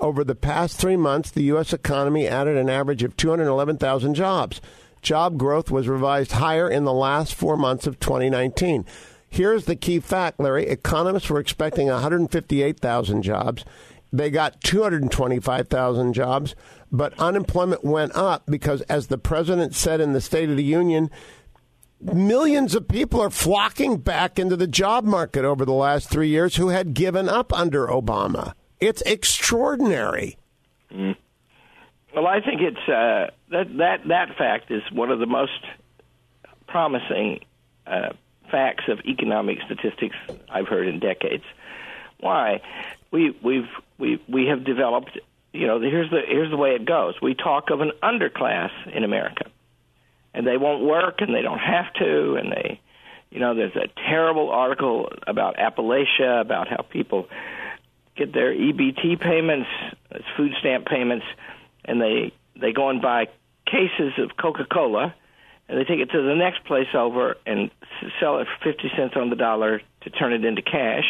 over 0.00 0.24
the 0.24 0.34
past 0.34 0.76
three 0.76 0.96
months, 0.96 1.30
the 1.30 1.44
U.S. 1.44 1.72
economy 1.72 2.26
added 2.26 2.56
an 2.56 2.68
average 2.68 3.02
of 3.02 3.16
211,000 3.16 4.14
jobs. 4.14 4.60
Job 5.02 5.38
growth 5.38 5.70
was 5.70 5.88
revised 5.88 6.32
higher 6.32 6.68
in 6.68 6.84
the 6.84 6.92
last 6.92 7.34
four 7.34 7.56
months 7.56 7.86
of 7.86 8.00
2019. 8.00 8.84
Here's 9.28 9.64
the 9.64 9.76
key 9.76 10.00
fact, 10.00 10.40
Larry. 10.40 10.66
Economists 10.66 11.30
were 11.30 11.40
expecting 11.40 11.88
158,000 11.88 13.22
jobs. 13.22 13.64
They 14.12 14.30
got 14.30 14.60
225,000 14.60 16.12
jobs, 16.12 16.54
but 16.96 17.18
unemployment 17.18 17.84
went 17.84 18.14
up 18.14 18.46
because, 18.46 18.80
as 18.82 19.08
the 19.08 19.18
president 19.18 19.74
said 19.74 20.00
in 20.00 20.12
the 20.12 20.20
State 20.20 20.48
of 20.48 20.56
the 20.56 20.64
Union, 20.64 21.10
millions 22.00 22.74
of 22.74 22.86
people 22.86 23.20
are 23.20 23.30
flocking 23.30 23.96
back 23.96 24.38
into 24.38 24.56
the 24.56 24.66
job 24.66 25.04
market 25.04 25.44
over 25.44 25.64
the 25.64 25.72
last 25.72 26.08
three 26.08 26.28
years 26.28 26.56
who 26.56 26.68
had 26.68 26.94
given 26.94 27.28
up 27.28 27.52
under 27.52 27.86
Obama. 27.88 28.54
It's 28.80 29.02
extraordinary. 29.02 30.36
Mm. 30.92 31.16
Well, 32.14 32.26
I 32.26 32.40
think 32.40 32.60
it's 32.60 32.88
uh, 32.88 33.30
that 33.50 33.76
that 33.78 34.06
that 34.08 34.36
fact 34.38 34.70
is 34.70 34.82
one 34.92 35.10
of 35.10 35.18
the 35.18 35.26
most 35.26 35.64
promising 36.68 37.40
uh, 37.86 38.10
facts 38.50 38.84
of 38.88 39.00
economic 39.00 39.58
statistics 39.66 40.16
I've 40.48 40.68
heard 40.68 40.86
in 40.86 41.00
decades. 41.00 41.44
Why? 42.20 42.60
We 43.10 43.36
we've 43.42 43.68
we 43.98 44.22
we 44.28 44.46
have 44.46 44.64
developed. 44.64 45.18
You 45.54 45.68
know, 45.68 45.80
here's 45.80 46.10
the 46.10 46.20
here's 46.26 46.50
the 46.50 46.56
way 46.56 46.70
it 46.70 46.84
goes. 46.84 47.14
We 47.22 47.36
talk 47.36 47.70
of 47.70 47.80
an 47.80 47.92
underclass 48.02 48.70
in 48.92 49.04
America, 49.04 49.44
and 50.34 50.44
they 50.44 50.56
won't 50.56 50.82
work, 50.82 51.20
and 51.20 51.32
they 51.32 51.42
don't 51.42 51.60
have 51.60 51.92
to, 51.94 52.34
and 52.34 52.50
they, 52.50 52.80
you 53.30 53.38
know, 53.38 53.54
there's 53.54 53.76
a 53.76 53.86
terrible 54.08 54.50
article 54.50 55.12
about 55.28 55.56
Appalachia 55.56 56.40
about 56.40 56.66
how 56.66 56.78
people 56.78 57.28
get 58.16 58.32
their 58.32 58.52
EBT 58.52 59.20
payments, 59.20 59.68
food 60.36 60.54
stamp 60.58 60.86
payments, 60.86 61.24
and 61.84 62.00
they 62.00 62.32
they 62.56 62.72
go 62.72 62.88
and 62.88 63.00
buy 63.00 63.28
cases 63.64 64.12
of 64.18 64.36
Coca 64.36 64.64
Cola, 64.64 65.14
and 65.68 65.78
they 65.78 65.84
take 65.84 66.00
it 66.00 66.10
to 66.10 66.20
the 66.20 66.34
next 66.34 66.64
place 66.64 66.88
over 66.94 67.36
and 67.46 67.70
sell 68.18 68.40
it 68.40 68.48
for 68.48 68.72
fifty 68.72 68.90
cents 68.96 69.14
on 69.16 69.30
the 69.30 69.36
dollar 69.36 69.82
to 70.00 70.10
turn 70.10 70.32
it 70.32 70.44
into 70.44 70.62
cash. 70.62 71.06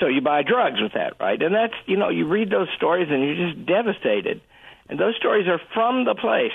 So 0.00 0.06
you 0.06 0.20
buy 0.20 0.42
drugs 0.42 0.80
with 0.80 0.92
that, 0.94 1.14
right? 1.20 1.40
And 1.40 1.54
that's 1.54 1.74
you 1.86 1.96
know 1.96 2.08
you 2.08 2.26
read 2.26 2.50
those 2.50 2.68
stories 2.76 3.08
and 3.10 3.22
you're 3.24 3.48
just 3.48 3.66
devastated. 3.66 4.40
And 4.88 4.98
those 4.98 5.16
stories 5.16 5.48
are 5.48 5.60
from 5.72 6.04
the 6.04 6.14
place 6.14 6.52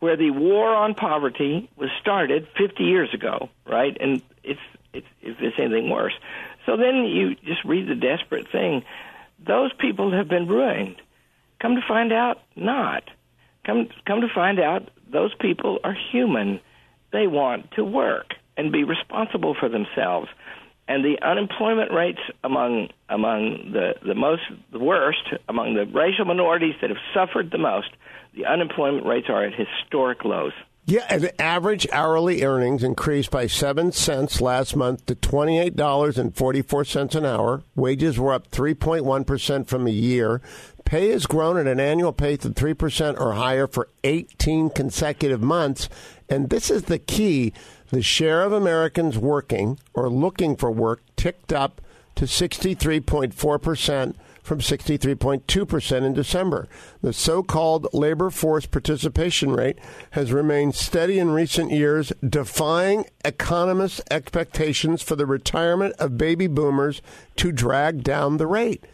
where 0.00 0.16
the 0.16 0.30
war 0.30 0.74
on 0.74 0.94
poverty 0.94 1.70
was 1.76 1.90
started 2.00 2.48
50 2.58 2.82
years 2.82 3.14
ago, 3.14 3.48
right? 3.66 3.96
And 4.00 4.22
it's 4.42 4.60
it's 4.92 5.06
if 5.22 5.40
it's 5.40 5.56
anything 5.58 5.90
worse. 5.90 6.14
So 6.66 6.76
then 6.76 7.04
you 7.04 7.34
just 7.36 7.64
read 7.64 7.88
the 7.88 7.94
desperate 7.94 8.50
thing. 8.50 8.84
Those 9.44 9.72
people 9.74 10.12
have 10.12 10.28
been 10.28 10.46
ruined. 10.46 10.96
Come 11.60 11.76
to 11.76 11.82
find 11.86 12.12
out, 12.12 12.40
not. 12.56 13.04
Come 13.64 13.88
come 14.06 14.22
to 14.22 14.28
find 14.34 14.58
out, 14.58 14.88
those 15.10 15.34
people 15.34 15.78
are 15.84 15.96
human. 16.12 16.60
They 17.12 17.26
want 17.26 17.72
to 17.72 17.84
work 17.84 18.34
and 18.56 18.72
be 18.72 18.84
responsible 18.84 19.54
for 19.54 19.68
themselves. 19.68 20.28
And 20.90 21.04
the 21.04 21.22
unemployment 21.22 21.92
rates 21.92 22.18
among 22.42 22.88
among 23.08 23.70
the 23.72 23.94
the 24.04 24.16
most 24.16 24.42
the 24.72 24.80
worst 24.80 25.22
among 25.48 25.74
the 25.74 25.86
racial 25.86 26.24
minorities 26.24 26.74
that 26.80 26.90
have 26.90 26.98
suffered 27.14 27.52
the 27.52 27.58
most, 27.58 27.90
the 28.34 28.44
unemployment 28.44 29.06
rates 29.06 29.28
are 29.28 29.44
at 29.44 29.52
historic 29.54 30.24
lows. 30.24 30.52
Yeah, 30.86 31.06
and 31.08 31.30
average 31.38 31.86
hourly 31.92 32.42
earnings 32.42 32.82
increased 32.82 33.30
by 33.30 33.46
7 33.46 33.92
cents 33.92 34.40
last 34.40 34.74
month 34.74 35.06
to 35.06 35.14
$28.44 35.14 37.14
an 37.14 37.24
hour. 37.24 37.62
Wages 37.76 38.18
were 38.18 38.32
up 38.32 38.50
3.1% 38.50 39.68
from 39.68 39.86
a 39.86 39.90
year. 39.90 40.40
Pay 40.84 41.10
has 41.10 41.26
grown 41.26 41.56
at 41.56 41.68
an 41.68 41.78
annual 41.78 42.12
pace 42.12 42.44
of 42.44 42.54
3% 42.54 43.20
or 43.20 43.34
higher 43.34 43.68
for 43.68 43.90
18 44.02 44.70
consecutive 44.70 45.40
months. 45.40 45.88
And 46.28 46.50
this 46.50 46.68
is 46.68 46.84
the 46.84 46.98
key. 46.98 47.52
The 47.90 48.02
share 48.02 48.42
of 48.42 48.52
Americans 48.52 49.18
working 49.18 49.78
or 49.94 50.08
looking 50.08 50.56
for 50.56 50.70
work 50.70 51.02
ticked 51.16 51.52
up 51.52 51.80
to 52.14 52.24
63.4% 52.24 54.14
from 54.42 54.58
63.2% 54.60 56.06
in 56.06 56.12
December. 56.12 56.68
The 57.02 57.12
so 57.12 57.42
called 57.42 57.92
labor 57.92 58.30
force 58.30 58.66
participation 58.66 59.52
rate 59.52 59.78
has 60.12 60.32
remained 60.32 60.74
steady 60.74 61.18
in 61.18 61.30
recent 61.30 61.70
years, 61.70 62.12
defying 62.26 63.06
economists' 63.24 64.00
expectations 64.10 65.02
for 65.02 65.16
the 65.16 65.26
retirement 65.26 65.94
of 65.98 66.16
baby 66.18 66.46
boomers 66.46 67.02
to 67.36 67.52
drag 67.52 68.02
down 68.04 68.36
the 68.36 68.46
rate. 68.46 68.84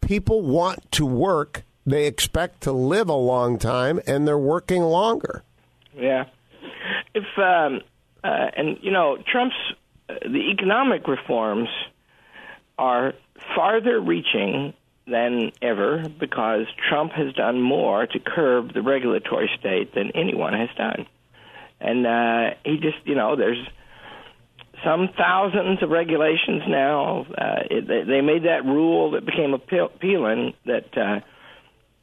People 0.00 0.42
want 0.42 0.90
to 0.92 1.04
work, 1.04 1.62
they 1.84 2.06
expect 2.06 2.60
to 2.62 2.72
live 2.72 3.08
a 3.08 3.14
long 3.14 3.58
time, 3.58 4.00
and 4.06 4.26
they're 4.26 4.38
working 4.38 4.82
longer. 4.82 5.42
Yeah. 5.96 6.24
If, 7.14 7.24
um, 7.38 7.80
uh, 8.24 8.50
and, 8.56 8.78
you 8.80 8.90
know, 8.90 9.18
Trump's, 9.30 9.54
uh, 10.08 10.14
the 10.22 10.50
economic 10.50 11.06
reforms 11.06 11.68
are 12.78 13.12
farther 13.54 14.00
reaching 14.00 14.72
than 15.06 15.52
ever 15.60 16.08
because 16.08 16.66
Trump 16.88 17.12
has 17.12 17.34
done 17.34 17.60
more 17.60 18.06
to 18.06 18.18
curb 18.18 18.72
the 18.72 18.80
regulatory 18.80 19.50
state 19.60 19.94
than 19.94 20.12
anyone 20.14 20.54
has 20.54 20.70
done. 20.76 21.06
And 21.80 22.06
uh, 22.06 22.54
he 22.64 22.78
just, 22.78 22.96
you 23.04 23.14
know, 23.14 23.36
there's 23.36 23.62
some 24.82 25.10
thousands 25.16 25.82
of 25.82 25.90
regulations 25.90 26.62
now. 26.66 27.26
Uh, 27.26 27.62
it, 27.70 27.86
they 27.86 28.22
made 28.22 28.44
that 28.44 28.64
rule 28.64 29.12
that 29.12 29.26
became 29.26 29.52
appealing 29.54 30.54
that 30.64 30.96
uh, 30.96 31.20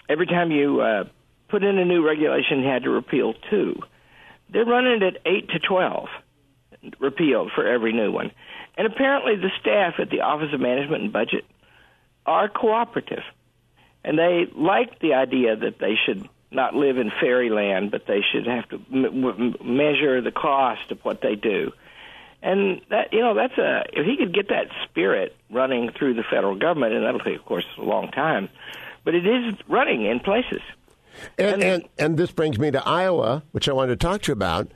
every 0.08 0.28
time 0.28 0.52
you 0.52 0.82
uh, 0.82 1.04
put 1.50 1.64
in 1.64 1.80
a 1.80 1.86
new 1.86 2.06
regulation, 2.06 2.60
you 2.60 2.68
had 2.68 2.84
to 2.84 2.92
repeal 2.92 3.34
two. 3.50 3.80
They're 4.52 4.66
running 4.66 5.02
at 5.04 5.18
eight 5.26 5.50
to 5.50 5.60
twelve 5.60 6.10
repealed 7.00 7.52
for 7.54 7.66
every 7.66 7.94
new 7.94 8.12
one. 8.12 8.32
And 8.78 8.88
apparently, 8.88 9.36
the 9.36 9.52
staff 9.60 9.96
at 10.00 10.10
the 10.10 10.22
Office 10.22 10.54
of 10.54 10.60
Management 10.60 11.04
and 11.04 11.14
Budget 11.14 11.46
are 12.26 12.50
cooperative. 12.50 13.24
And 14.04 14.18
they 14.18 14.48
like 14.56 15.00
the 15.00 15.14
idea 15.14 15.56
that 15.56 15.78
they 15.80 15.96
should 16.06 16.28
not 16.50 16.76
live 16.76 16.98
in 16.98 17.12
fairyland, 17.12 17.92
but 17.92 18.06
they 18.08 18.22
should 18.32 18.48
have 18.48 18.68
to 18.70 18.82
m- 18.92 19.26
m- 19.26 19.56
measure 19.64 20.22
the 20.22 20.32
cost 20.32 20.92
of 20.92 21.00
what 21.06 21.22
they 21.22 21.36
do. 21.36 21.72
And 22.42 22.82
that 22.90 23.14
you 23.14 23.20
know 23.20 23.36
that's 23.36 23.58
a 23.58 23.84
if 23.94 24.06
he 24.06 24.18
could 24.18 24.34
get 24.34 24.50
that 24.50 24.68
spirit 24.86 25.36
running 25.52 25.92
through 25.92 26.16
the 26.16 26.24
federal 26.24 26.56
government, 26.56 26.94
and 26.94 27.06
that'll 27.06 27.20
take, 27.20 27.38
of 27.38 27.46
course, 27.46 27.66
a 27.78 27.84
long 27.84 28.10
time, 28.10 28.50
but 29.04 29.14
it 29.14 29.26
is 29.28 29.54
running 29.68 30.04
in 30.04 30.20
places. 30.20 30.62
And 31.38 31.64
and, 31.64 31.90
and 31.98 32.18
this 32.18 32.32
brings 32.32 32.58
me 32.60 32.72
to 32.72 32.86
Iowa, 32.86 33.44
which 33.52 33.70
I 33.70 33.74
wanted 33.74 34.00
to 34.00 34.08
talk 34.08 34.22
to 34.24 34.32
you 34.32 34.34
about. 34.34 34.72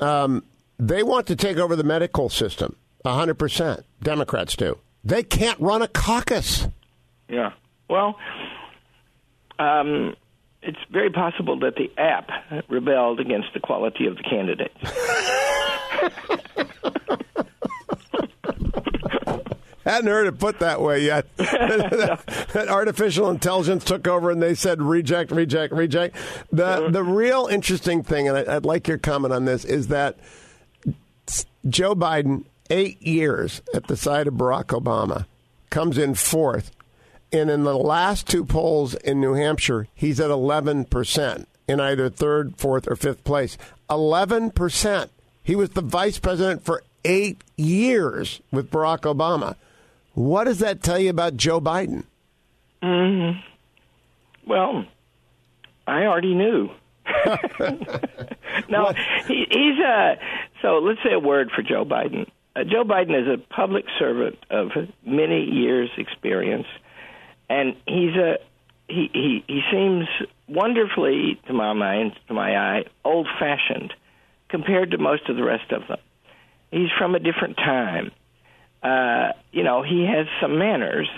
Um, 0.00 0.44
they 0.78 1.02
want 1.02 1.26
to 1.28 1.36
take 1.36 1.58
over 1.58 1.76
the 1.76 1.84
medical 1.84 2.28
system, 2.28 2.76
hundred 3.04 3.34
percent. 3.34 3.84
Democrats 4.02 4.56
do. 4.56 4.78
They 5.04 5.22
can't 5.22 5.58
run 5.60 5.82
a 5.82 5.88
caucus. 5.88 6.66
Yeah. 7.28 7.52
Well, 7.88 8.18
um, 9.58 10.14
it's 10.62 10.78
very 10.90 11.10
possible 11.10 11.58
that 11.60 11.74
the 11.76 11.90
app 12.00 12.30
rebelled 12.68 13.20
against 13.20 13.48
the 13.54 13.60
quality 13.60 14.06
of 14.06 14.16
the 14.16 14.22
candidates. 14.22 14.78
Hadn't 19.84 20.08
heard 20.08 20.26
it 20.26 20.38
put 20.38 20.60
that 20.60 20.80
way 20.80 21.04
yet. 21.04 21.26
that 21.36 22.66
artificial 22.68 23.30
intelligence 23.30 23.84
took 23.84 24.06
over 24.06 24.30
and 24.30 24.42
they 24.42 24.54
said 24.54 24.80
reject, 24.80 25.30
reject, 25.30 25.72
reject. 25.72 26.16
The 26.52 26.66
uh-huh. 26.66 26.90
the 26.90 27.02
real 27.02 27.46
interesting 27.46 28.02
thing, 28.02 28.28
and 28.28 28.36
I'd 28.36 28.64
like 28.64 28.88
your 28.88 28.98
comment 28.98 29.34
on 29.34 29.44
this, 29.44 29.64
is 29.64 29.88
that 29.88 30.18
Joe 31.68 31.94
Biden, 31.94 32.44
eight 32.70 33.02
years 33.02 33.62
at 33.74 33.86
the 33.88 33.96
side 33.96 34.26
of 34.26 34.34
Barack 34.34 34.66
Obama, 34.66 35.26
comes 35.70 35.98
in 35.98 36.14
fourth 36.14 36.70
and 37.32 37.50
in 37.50 37.64
the 37.64 37.76
last 37.76 38.28
two 38.28 38.44
polls 38.44 38.94
in 38.94 39.20
New 39.20 39.32
Hampshire, 39.32 39.88
he's 39.94 40.20
at 40.20 40.30
11% 40.30 41.46
in 41.66 41.80
either 41.80 42.10
third, 42.10 42.58
fourth, 42.58 42.86
or 42.86 42.94
fifth 42.94 43.24
place. 43.24 43.56
11%. 43.88 45.08
He 45.42 45.56
was 45.56 45.70
the 45.70 45.80
vice 45.80 46.18
president 46.18 46.62
for 46.62 46.82
eight 47.04 47.42
years 47.56 48.42
with 48.52 48.70
Barack 48.70 49.00
Obama. 49.00 49.56
What 50.14 50.44
does 50.44 50.58
that 50.58 50.82
tell 50.82 50.98
you 50.98 51.10
about 51.10 51.36
Joe 51.36 51.60
Biden? 51.60 52.04
Mm-hmm. 52.82 53.40
Well, 54.46 54.84
I 55.86 56.04
already 56.04 56.34
knew. 56.34 56.70
no, 58.68 58.92
he, 59.26 59.46
he's 59.50 59.78
a. 59.78 60.18
So 60.60 60.78
let's 60.78 61.00
say 61.02 61.12
a 61.12 61.18
word 61.18 61.50
for 61.54 61.62
Joe 61.62 61.84
Biden. 61.84 62.28
Uh, 62.54 62.64
Joe 62.64 62.84
Biden 62.84 63.20
is 63.20 63.28
a 63.28 63.38
public 63.54 63.86
servant 63.98 64.38
of 64.50 64.70
many 65.04 65.44
years' 65.44 65.90
experience 65.96 66.66
and 67.52 67.76
he's 67.86 68.16
a 68.16 68.38
he 68.88 69.10
he 69.12 69.44
he 69.46 69.60
seems 69.70 70.06
wonderfully 70.48 71.40
to 71.46 71.52
my 71.52 71.72
mind 71.72 72.12
to 72.28 72.34
my 72.34 72.56
eye 72.56 72.84
old 73.04 73.28
fashioned 73.38 73.92
compared 74.48 74.90
to 74.90 74.98
most 74.98 75.28
of 75.28 75.36
the 75.36 75.42
rest 75.42 75.70
of 75.70 75.86
them 75.88 75.98
he's 76.70 76.90
from 76.98 77.14
a 77.14 77.18
different 77.18 77.56
time 77.56 78.10
uh 78.82 79.32
you 79.52 79.62
know 79.62 79.82
he 79.82 80.06
has 80.06 80.26
some 80.40 80.58
manners. 80.58 81.08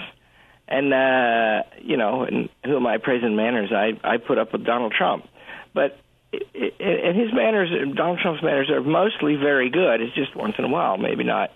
And 0.67 0.93
uh 0.93 1.63
you 1.83 1.97
know 1.97 2.23
and 2.23 2.49
who 2.65 2.77
am 2.77 2.87
i 2.87 2.99
praising 2.99 3.37
manners? 3.37 3.71
I 3.73 3.99
i 4.03 4.17
put 4.17 4.39
up 4.39 4.53
with 4.53 4.65
donald 4.65 4.93
trump. 4.93 5.27
But 5.73 5.99
and 6.33 7.17
his 7.17 7.33
manners 7.33 7.71
donald 7.95 8.19
trump's 8.21 8.43
manners 8.43 8.71
are 8.71 8.83
mostly 8.83 9.37
very 9.37 9.71
good. 9.71 10.01
It's 10.01 10.15
just 10.15 10.35
once 10.35 10.55
in 10.59 10.65
a 10.65 10.69
while 10.69 10.97
maybe 10.97 11.25
not. 11.25 11.53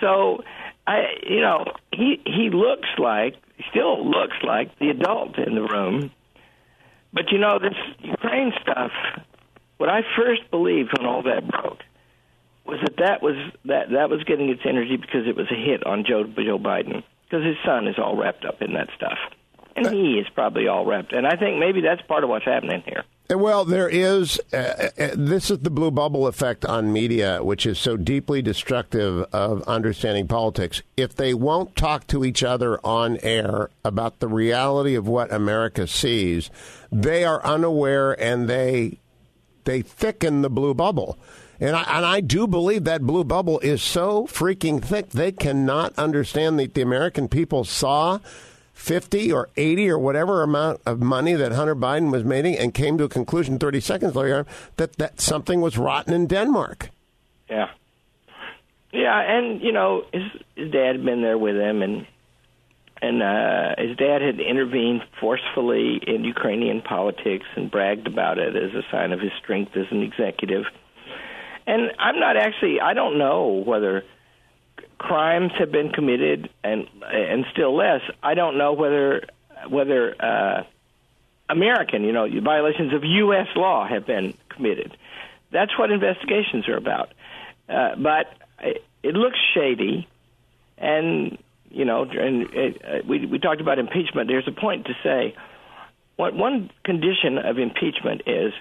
So 0.00 0.42
i 0.86 1.04
you 1.28 1.40
know 1.40 1.64
he 1.92 2.20
he 2.24 2.50
looks 2.50 2.88
like 2.98 3.36
still 3.70 4.08
looks 4.08 4.36
like 4.42 4.78
the 4.78 4.90
adult 4.90 5.38
in 5.38 5.54
the 5.54 5.62
room. 5.62 6.10
But 7.12 7.30
you 7.30 7.38
know, 7.38 7.58
this 7.58 7.76
Ukraine 8.00 8.52
stuff, 8.60 8.90
what 9.76 9.88
I 9.88 10.02
first 10.16 10.50
believed 10.50 10.90
when 10.98 11.06
all 11.06 11.22
that 11.22 11.46
broke 11.48 11.78
was 12.66 12.80
that 12.82 12.96
that 12.98 13.22
was 13.22 13.36
that 13.64 13.90
that 13.90 14.10
was 14.10 14.22
getting 14.24 14.48
its 14.48 14.62
energy 14.64 14.96
because 14.96 15.26
it 15.26 15.36
was 15.36 15.46
a 15.50 15.54
hit 15.54 15.84
on 15.86 16.04
Joe 16.04 16.24
Joe 16.24 16.58
Biden 16.58 17.02
because 17.24 17.44
his 17.44 17.56
son 17.64 17.86
is 17.86 17.96
all 17.98 18.16
wrapped 18.16 18.44
up 18.44 18.62
in 18.62 18.74
that 18.74 18.88
stuff, 18.96 19.18
and 19.76 19.86
he 19.86 20.14
is 20.14 20.26
probably 20.34 20.68
all 20.68 20.84
wrapped. 20.86 21.12
And 21.12 21.26
I 21.26 21.36
think 21.36 21.58
maybe 21.58 21.80
that's 21.80 22.02
part 22.02 22.24
of 22.24 22.30
what's 22.30 22.44
happening 22.44 22.82
here. 22.86 23.04
Eh, 23.30 23.34
well, 23.34 23.64
there 23.64 23.88
is. 23.88 24.38
Uh, 24.52 24.90
this 25.14 25.50
is 25.50 25.60
the 25.60 25.70
blue 25.70 25.90
bubble 25.90 26.26
effect 26.26 26.64
on 26.64 26.92
media, 26.92 27.42
which 27.42 27.66
is 27.66 27.78
so 27.78 27.96
deeply 27.96 28.42
destructive 28.42 29.26
of 29.32 29.62
understanding 29.62 30.28
politics. 30.28 30.82
If 30.96 31.14
they 31.14 31.34
won't 31.34 31.76
talk 31.76 32.06
to 32.08 32.24
each 32.24 32.42
other 32.42 32.78
on 32.84 33.18
air 33.22 33.70
about 33.84 34.20
the 34.20 34.28
reality 34.28 34.94
of 34.94 35.08
what 35.08 35.32
America 35.32 35.86
sees, 35.86 36.50
they 36.92 37.24
are 37.24 37.44
unaware 37.44 38.18
and 38.20 38.48
they 38.48 38.98
they 39.64 39.80
thicken 39.82 40.42
the 40.42 40.50
blue 40.50 40.74
bubble. 40.74 41.18
And 41.64 41.74
I, 41.74 41.82
and 41.96 42.04
I 42.04 42.20
do 42.20 42.46
believe 42.46 42.84
that 42.84 43.00
blue 43.00 43.24
bubble 43.24 43.58
is 43.60 43.82
so 43.82 44.26
freaking 44.26 44.84
thick 44.84 45.08
they 45.08 45.32
cannot 45.32 45.98
understand 45.98 46.58
that 46.58 46.74
the 46.74 46.82
American 46.82 47.26
people 47.26 47.64
saw 47.64 48.18
50 48.74 49.32
or 49.32 49.48
80 49.56 49.88
or 49.88 49.98
whatever 49.98 50.42
amount 50.42 50.82
of 50.84 51.00
money 51.00 51.32
that 51.32 51.52
Hunter 51.52 51.74
Biden 51.74 52.12
was 52.12 52.22
making 52.22 52.58
and 52.58 52.74
came 52.74 52.98
to 52.98 53.04
a 53.04 53.08
conclusion 53.08 53.58
30 53.58 53.80
seconds 53.80 54.14
later 54.14 54.44
that, 54.76 54.96
that 54.96 55.22
something 55.22 55.62
was 55.62 55.78
rotten 55.78 56.12
in 56.12 56.26
Denmark. 56.26 56.90
Yeah. 57.48 57.70
Yeah, 58.92 59.18
and 59.18 59.62
you 59.62 59.72
know, 59.72 60.04
his 60.12 60.22
his 60.54 60.70
dad 60.70 60.96
had 60.96 61.04
been 61.04 61.22
there 61.22 61.38
with 61.38 61.56
him 61.56 61.80
and 61.80 62.06
and 63.00 63.22
uh 63.22 63.74
his 63.78 63.96
dad 63.96 64.20
had 64.20 64.38
intervened 64.38 65.02
forcefully 65.18 65.98
in 66.06 66.24
Ukrainian 66.24 66.82
politics 66.82 67.46
and 67.56 67.70
bragged 67.70 68.06
about 68.06 68.38
it 68.38 68.54
as 68.54 68.74
a 68.74 68.82
sign 68.90 69.12
of 69.12 69.20
his 69.20 69.32
strength 69.42 69.74
as 69.78 69.86
an 69.90 70.02
executive. 70.02 70.64
And 71.66 71.92
I'm 71.98 72.20
not 72.20 72.36
actually 72.36 72.80
I 72.80 72.94
don't 72.94 73.18
know 73.18 73.62
whether 73.64 74.04
crimes 74.98 75.52
have 75.58 75.70
been 75.70 75.90
committed, 75.90 76.48
and 76.62 76.86
and 77.02 77.44
still 77.52 77.76
less. 77.76 78.00
I 78.22 78.34
don't 78.34 78.58
know 78.58 78.72
whether 78.72 79.24
whether 79.68 80.14
uh, 80.18 80.64
American, 81.48 82.04
you 82.04 82.12
know, 82.12 82.28
violations 82.40 82.92
of 82.94 83.04
U.S. 83.04 83.48
law 83.56 83.86
have 83.86 84.06
been 84.06 84.34
committed. 84.48 84.96
That's 85.52 85.76
what 85.78 85.90
investigations 85.90 86.68
are 86.68 86.76
about. 86.76 87.10
Uh, 87.68 87.96
but 87.96 88.26
it, 88.60 88.84
it 89.02 89.14
looks 89.14 89.38
shady, 89.54 90.08
and 90.78 91.38
you 91.70 91.84
know, 91.84 92.02
and 92.02 92.46
uh, 92.46 92.98
we 93.06 93.26
we 93.26 93.38
talked 93.38 93.60
about 93.60 93.78
impeachment. 93.78 94.28
There's 94.28 94.48
a 94.48 94.52
point 94.52 94.86
to 94.86 94.94
say, 95.02 95.34
what 96.16 96.34
one 96.34 96.70
condition 96.84 97.38
of 97.38 97.58
impeachment 97.58 98.22
is, 98.26 98.52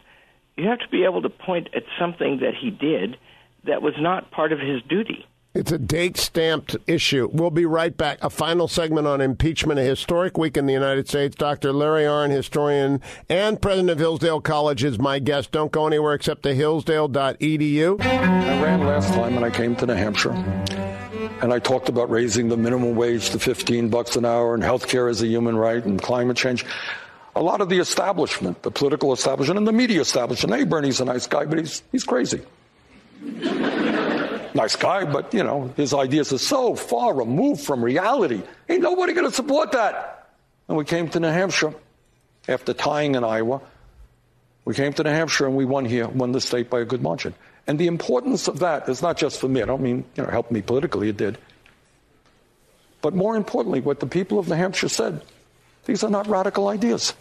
you 0.55 0.67
have 0.67 0.79
to 0.79 0.87
be 0.89 1.03
able 1.03 1.21
to 1.21 1.29
point 1.29 1.69
at 1.75 1.83
something 1.99 2.39
that 2.41 2.53
he 2.55 2.69
did 2.69 3.17
that 3.65 3.81
was 3.81 3.93
not 3.99 4.31
part 4.31 4.51
of 4.51 4.59
his 4.59 4.81
duty. 4.83 5.25
It's 5.55 5.71
a 5.71 5.77
date 5.77 6.17
stamped 6.17 6.75
issue. 6.87 7.29
We'll 7.31 7.51
be 7.51 7.67
right 7.67 7.95
back. 7.95 8.17
A 8.23 8.29
final 8.31 8.67
segment 8.67 9.05
on 9.05 9.21
impeachment, 9.21 9.79
a 9.79 9.83
historic 9.83 10.35
week 10.35 10.57
in 10.57 10.65
the 10.65 10.73
United 10.73 11.07
States. 11.07 11.35
Dr. 11.35 11.71
Larry 11.71 12.05
Arnn, 12.05 12.31
historian 12.31 13.01
and 13.29 13.61
president 13.61 13.91
of 13.91 13.99
Hillsdale 13.99 14.41
College, 14.41 14.83
is 14.83 14.97
my 14.97 15.19
guest. 15.19 15.51
Don't 15.51 15.71
go 15.71 15.85
anywhere 15.85 16.15
except 16.15 16.41
to 16.43 16.55
hillsdale.edu. 16.55 18.01
I 18.01 18.63
ran 18.63 18.79
last 18.79 19.13
time 19.13 19.35
and 19.35 19.45
I 19.45 19.51
came 19.51 19.75
to 19.75 19.85
New 19.85 19.93
Hampshire. 19.93 20.31
And 21.43 21.53
I 21.53 21.59
talked 21.59 21.87
about 21.87 22.09
raising 22.09 22.47
the 22.47 22.57
minimum 22.57 22.95
wage 22.95 23.29
to 23.29 23.37
15 23.37 23.89
bucks 23.89 24.15
an 24.15 24.25
hour 24.25 24.55
and 24.55 24.63
health 24.63 24.87
care 24.87 25.07
as 25.07 25.21
a 25.21 25.27
human 25.27 25.55
right 25.55 25.85
and 25.85 26.01
climate 26.01 26.37
change. 26.37 26.65
A 27.35 27.41
lot 27.41 27.61
of 27.61 27.69
the 27.69 27.79
establishment, 27.79 28.61
the 28.61 28.71
political 28.71 29.11
establishment 29.11 29.57
and 29.57 29.67
the 29.67 29.73
media 29.73 30.01
establishment, 30.01 30.55
hey, 30.55 30.65
Bernie's 30.65 31.01
a 31.01 31.05
nice 31.05 31.25
guy, 31.25 31.45
but 31.45 31.57
he's, 31.57 31.81
he's 31.91 32.03
crazy 32.03 32.41
nice 34.53 34.75
guy, 34.75 35.05
but 35.05 35.33
you 35.33 35.43
know, 35.43 35.73
his 35.75 35.93
ideas 35.93 36.33
are 36.33 36.37
so 36.37 36.75
far 36.75 37.13
removed 37.13 37.61
from 37.61 37.83
reality. 37.83 38.41
Ain't 38.69 38.81
nobody 38.81 39.13
going 39.13 39.27
to 39.27 39.33
support 39.33 39.71
that. 39.71 40.29
And 40.67 40.77
we 40.77 40.85
came 40.85 41.09
to 41.09 41.19
New 41.19 41.27
Hampshire 41.27 41.73
after 42.47 42.73
tying 42.73 43.15
in 43.15 43.23
Iowa. 43.23 43.61
We 44.65 44.73
came 44.73 44.93
to 44.93 45.03
New 45.03 45.09
Hampshire 45.09 45.45
and 45.45 45.55
we 45.55 45.65
won 45.65 45.85
here, 45.85 46.07
won 46.07 46.31
the 46.31 46.41
state 46.41 46.69
by 46.69 46.81
a 46.81 46.85
good 46.85 47.01
margin. 47.01 47.33
And 47.67 47.79
the 47.79 47.87
importance 47.87 48.47
of 48.47 48.59
that 48.59 48.87
is 48.89 49.01
not 49.01 49.17
just 49.17 49.39
for 49.39 49.47
me. 49.47 49.61
I 49.61 49.65
don't 49.65 49.81
mean, 49.81 50.05
you 50.15 50.23
know, 50.23 50.29
help 50.29 50.51
me 50.51 50.61
politically, 50.61 51.09
it 51.09 51.17
did. 51.17 51.37
But 53.01 53.13
more 53.13 53.35
importantly, 53.35 53.81
what 53.81 53.99
the 53.99 54.07
people 54.07 54.39
of 54.39 54.47
New 54.47 54.55
Hampshire 54.55 54.89
said, 54.89 55.21
these 55.85 56.03
are 56.03 56.09
not 56.09 56.27
radical 56.27 56.67
ideas. 56.67 57.13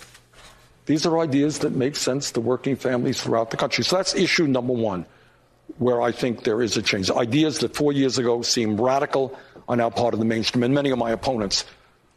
These 0.87 1.07
are 1.07 1.19
ideas 1.19 1.61
that 1.61 1.73
make 1.73 1.97
sense 1.97 2.33
to 2.33 2.41
working 2.41 2.77
families 2.77 3.23
throughout 3.23 3.51
the 3.51 3.57
country. 3.57 3.85
So 3.85 3.97
that's 3.97 4.15
issue 4.15 4.47
number 4.47 4.73
one 4.73 5.07
where 5.79 6.03
I 6.03 6.13
think 6.13 6.45
there 6.45 6.63
is 6.63 6.77
a 6.77 6.83
change. 6.83 7.11
Ideas 7.11 7.59
that 7.59 7.75
four 7.75 7.93
years 7.93 8.19
ago 8.19 8.43
seemed 8.43 8.81
radical 8.81 9.39
are 9.69 9.77
now 9.77 9.91
part 9.91 10.13
of 10.13 10.21
the 10.21 10.27
mainstream, 10.27 10.65
and 10.65 10.75
many 10.75 10.91
of 10.91 10.99
my 10.99 11.13
opponents 11.13 11.65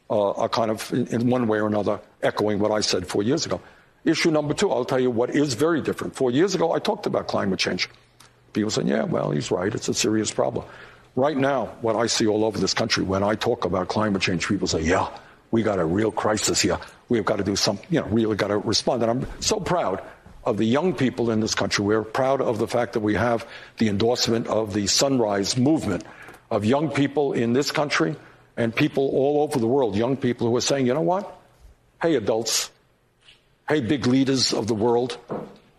uh, 0.09 0.31
are 0.31 0.49
kind 0.49 0.71
of, 0.71 0.91
in, 0.91 1.07
in, 1.07 1.29
one 1.29 1.47
way 1.47 1.59
or 1.59 1.67
another, 1.67 1.99
echoing 2.21 2.59
what 2.59 2.71
I 2.71 2.81
said 2.81 3.07
four 3.07 3.23
years 3.23 3.45
ago. 3.45 3.61
Issue 4.03 4.29
number 4.29 4.53
two, 4.53 4.71
I'll 4.71 4.85
tell 4.85 4.99
you 4.99 5.09
what 5.09 5.29
is 5.29 5.53
very 5.53 5.81
different. 5.81 6.15
Four 6.15 6.31
years 6.31 6.53
ago, 6.53 6.73
I 6.73 6.79
talked 6.79 7.05
about 7.05 7.27
climate 7.27 7.59
change. 7.59 7.89
People 8.53 8.71
said, 8.71 8.87
yeah, 8.87 9.03
well, 9.03 9.31
he's 9.31 9.51
right. 9.51 9.73
It's 9.73 9.89
a 9.89 9.93
serious 9.93 10.31
problem. 10.31 10.65
Right 11.15 11.37
now, 11.37 11.67
what 11.81 11.95
I 11.95 12.07
see 12.07 12.27
all 12.27 12.43
over 12.45 12.59
this 12.59 12.73
country, 12.73 13.03
when 13.03 13.23
I 13.23 13.35
talk 13.35 13.65
about 13.65 13.87
climate 13.87 14.21
change, 14.21 14.47
people 14.47 14.67
say, 14.67 14.81
yeah, 14.81 15.07
we 15.51 15.63
got 15.63 15.79
a 15.79 15.85
real 15.85 16.11
crisis 16.11 16.61
here. 16.61 16.79
We've 17.09 17.25
got 17.25 17.37
to 17.37 17.43
do 17.43 17.55
something, 17.55 17.85
you 17.89 18.01
know, 18.01 18.07
really 18.07 18.35
got 18.35 18.47
to 18.47 18.57
respond. 18.57 19.03
And 19.03 19.11
I'm 19.11 19.27
so 19.41 19.59
proud 19.59 20.01
of 20.43 20.57
the 20.57 20.65
young 20.65 20.93
people 20.93 21.31
in 21.31 21.39
this 21.39 21.55
country. 21.55 21.83
We're 21.83 22.03
proud 22.03 22.41
of 22.41 22.59
the 22.59 22.67
fact 22.67 22.93
that 22.93 22.99
we 22.99 23.15
have 23.15 23.47
the 23.77 23.89
endorsement 23.89 24.47
of 24.47 24.73
the 24.73 24.87
Sunrise 24.87 25.57
Movement 25.57 26.03
of 26.51 26.65
young 26.65 26.89
people 26.89 27.33
in 27.33 27.53
this 27.53 27.71
country 27.71 28.15
and 28.57 28.75
people 28.75 29.09
all 29.09 29.43
over 29.43 29.59
the 29.59 29.67
world, 29.67 29.95
young 29.95 30.17
people 30.17 30.47
who 30.47 30.55
are 30.55 30.61
saying, 30.61 30.87
you 30.87 30.93
know 30.93 31.01
what? 31.01 31.39
Hey, 32.01 32.15
adults. 32.15 32.71
Hey, 33.67 33.81
big 33.81 34.05
leaders 34.05 34.53
of 34.53 34.67
the 34.67 34.75
world. 34.75 35.17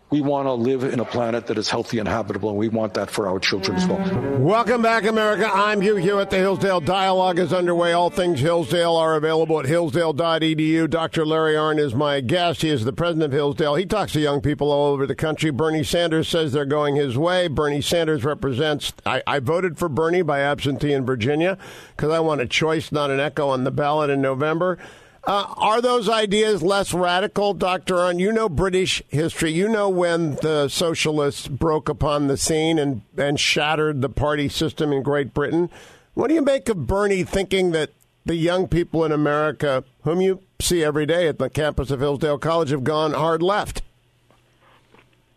We 0.08 0.20
want 0.20 0.46
to 0.46 0.52
live 0.52 0.84
in 0.84 1.00
a 1.00 1.04
planet 1.04 1.48
that 1.48 1.58
is 1.58 1.68
healthy 1.68 1.98
and 1.98 2.06
habitable, 2.06 2.50
and 2.50 2.58
we 2.58 2.68
want 2.68 2.94
that 2.94 3.10
for 3.10 3.28
our 3.28 3.40
children 3.40 3.76
as 3.76 3.88
well. 3.88 4.38
Welcome 4.38 4.80
back, 4.80 5.04
America. 5.04 5.50
I'm 5.52 5.80
Hugh 5.80 5.96
Hewitt. 5.96 6.30
The 6.30 6.36
Hillsdale 6.36 6.80
Dialogue 6.80 7.40
is 7.40 7.52
underway. 7.52 7.92
All 7.92 8.08
things 8.08 8.38
Hillsdale 8.38 8.94
are 8.94 9.16
available 9.16 9.58
at 9.58 9.66
hillsdale.edu. 9.66 10.88
Dr. 10.88 11.26
Larry 11.26 11.54
Arnn 11.54 11.80
is 11.80 11.92
my 11.92 12.20
guest. 12.20 12.62
He 12.62 12.68
is 12.68 12.84
the 12.84 12.92
president 12.92 13.24
of 13.24 13.32
Hillsdale. 13.32 13.74
He 13.74 13.84
talks 13.84 14.12
to 14.12 14.20
young 14.20 14.40
people 14.40 14.70
all 14.70 14.92
over 14.92 15.08
the 15.08 15.16
country. 15.16 15.50
Bernie 15.50 15.82
Sanders 15.82 16.28
says 16.28 16.52
they're 16.52 16.64
going 16.64 16.94
his 16.94 17.18
way. 17.18 17.48
Bernie 17.48 17.82
Sanders 17.82 18.22
represents. 18.22 18.92
I, 19.04 19.24
I 19.26 19.40
voted 19.40 19.76
for 19.76 19.88
Bernie 19.88 20.22
by 20.22 20.38
absentee 20.38 20.92
in 20.92 21.04
Virginia 21.04 21.58
because 21.96 22.12
I 22.12 22.20
want 22.20 22.40
a 22.40 22.46
choice, 22.46 22.92
not 22.92 23.10
an 23.10 23.18
echo, 23.18 23.48
on 23.48 23.64
the 23.64 23.72
ballot 23.72 24.10
in 24.10 24.22
November. 24.22 24.78
Uh, 25.26 25.52
are 25.56 25.80
those 25.80 26.08
ideas 26.08 26.62
less 26.62 26.94
radical, 26.94 27.52
Dr. 27.52 27.94
Arnn? 27.96 28.20
You 28.20 28.30
know 28.30 28.48
British 28.48 29.02
history. 29.08 29.50
You 29.50 29.68
know 29.68 29.88
when 29.88 30.36
the 30.36 30.68
socialists 30.68 31.48
broke 31.48 31.88
upon 31.88 32.28
the 32.28 32.36
scene 32.36 32.78
and, 32.78 33.02
and 33.16 33.40
shattered 33.40 34.02
the 34.02 34.08
party 34.08 34.48
system 34.48 34.92
in 34.92 35.02
Great 35.02 35.34
Britain. 35.34 35.68
What 36.14 36.28
do 36.28 36.34
you 36.34 36.42
make 36.42 36.68
of 36.68 36.86
Bernie 36.86 37.24
thinking 37.24 37.72
that 37.72 37.90
the 38.24 38.36
young 38.36 38.68
people 38.68 39.04
in 39.04 39.10
America, 39.10 39.82
whom 40.02 40.20
you 40.20 40.42
see 40.60 40.84
every 40.84 41.06
day 41.06 41.26
at 41.26 41.40
the 41.40 41.50
campus 41.50 41.90
of 41.90 41.98
Hillsdale 41.98 42.38
College, 42.38 42.70
have 42.70 42.84
gone 42.84 43.12
hard 43.12 43.42
left? 43.42 43.82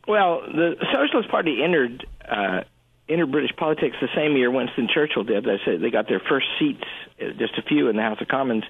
Well, 0.07 0.41
the 0.41 0.75
Socialist 0.93 1.31
Party 1.31 1.63
entered 1.63 2.05
uh, 2.29 2.61
British 3.07 3.55
politics 3.57 3.95
the 3.99 4.07
same 4.15 4.37
year 4.37 4.51
Winston 4.51 4.87
Churchill 4.93 5.23
did. 5.23 5.45
They 5.45 5.59
said 5.65 5.81
they 5.81 5.89
got 5.89 6.07
their 6.07 6.21
first 6.29 6.45
seats, 6.59 6.83
uh, 7.19 7.31
just 7.39 7.57
a 7.57 7.63
few, 7.63 7.89
in 7.89 7.95
the 7.95 8.03
House 8.03 8.21
of 8.21 8.27
Commons 8.27 8.63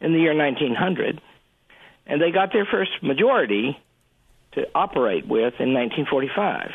in 0.00 0.12
the 0.12 0.18
year 0.18 0.36
1900, 0.36 1.20
and 2.06 2.20
they 2.20 2.30
got 2.30 2.52
their 2.52 2.66
first 2.66 2.90
majority 3.02 3.78
to 4.52 4.66
operate 4.74 5.26
with 5.26 5.54
in 5.58 5.74
1945. 5.74 6.70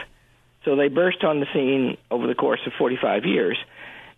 So 0.65 0.75
they 0.75 0.87
burst 0.87 1.23
on 1.23 1.39
the 1.39 1.47
scene 1.53 1.97
over 2.09 2.27
the 2.27 2.35
course 2.35 2.59
of 2.65 2.73
45 2.77 3.25
years. 3.25 3.57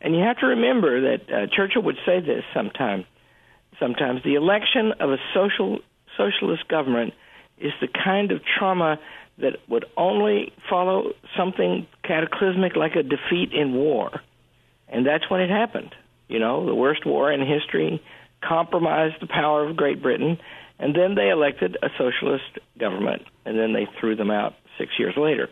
And 0.02 0.16
you 0.16 0.22
have 0.22 0.38
to 0.40 0.48
remember 0.48 1.18
that 1.18 1.34
uh, 1.34 1.48
Churchill 1.56 1.84
would 1.84 1.98
say 2.06 2.20
this 2.20 2.44
sometime. 2.54 3.06
Sometimes 3.80 4.22
the 4.24 4.36
election 4.36 4.94
of 5.00 5.12
a 5.12 5.18
social 5.34 5.80
socialist 6.18 6.68
government 6.68 7.14
is 7.58 7.72
the 7.82 7.88
kind 7.88 8.32
of 8.32 8.42
trauma 8.44 9.00
that 9.38 9.58
would 9.68 9.86
only 9.98 10.54
follow 10.70 11.14
something 11.36 11.88
cataclysmic 12.04 12.76
like 12.76 12.96
a 12.96 13.04
defeat 13.04 13.52
in 13.54 13.74
war. 13.74 14.12
And 14.88 15.06
that's 15.06 15.30
when 15.30 15.42
it 15.42 15.50
happened. 15.50 15.96
You 16.28 16.40
know, 16.40 16.66
the 16.66 16.76
worst 16.76 17.06
war 17.06 17.32
in 17.32 17.40
history, 17.46 18.04
compromised 18.48 19.16
the 19.22 19.28
power 19.28 19.68
of 19.68 19.76
Great 19.76 20.02
Britain, 20.02 20.38
and 20.80 20.96
then 20.96 21.16
they 21.16 21.30
elected 21.30 21.78
a 21.82 21.90
socialist 21.98 22.60
government, 22.80 23.24
and 23.46 23.58
then 23.58 23.74
they 23.74 23.88
threw 24.00 24.16
them 24.16 24.32
out 24.32 24.54
six 24.78 24.92
years 24.98 25.16
later. 25.18 25.50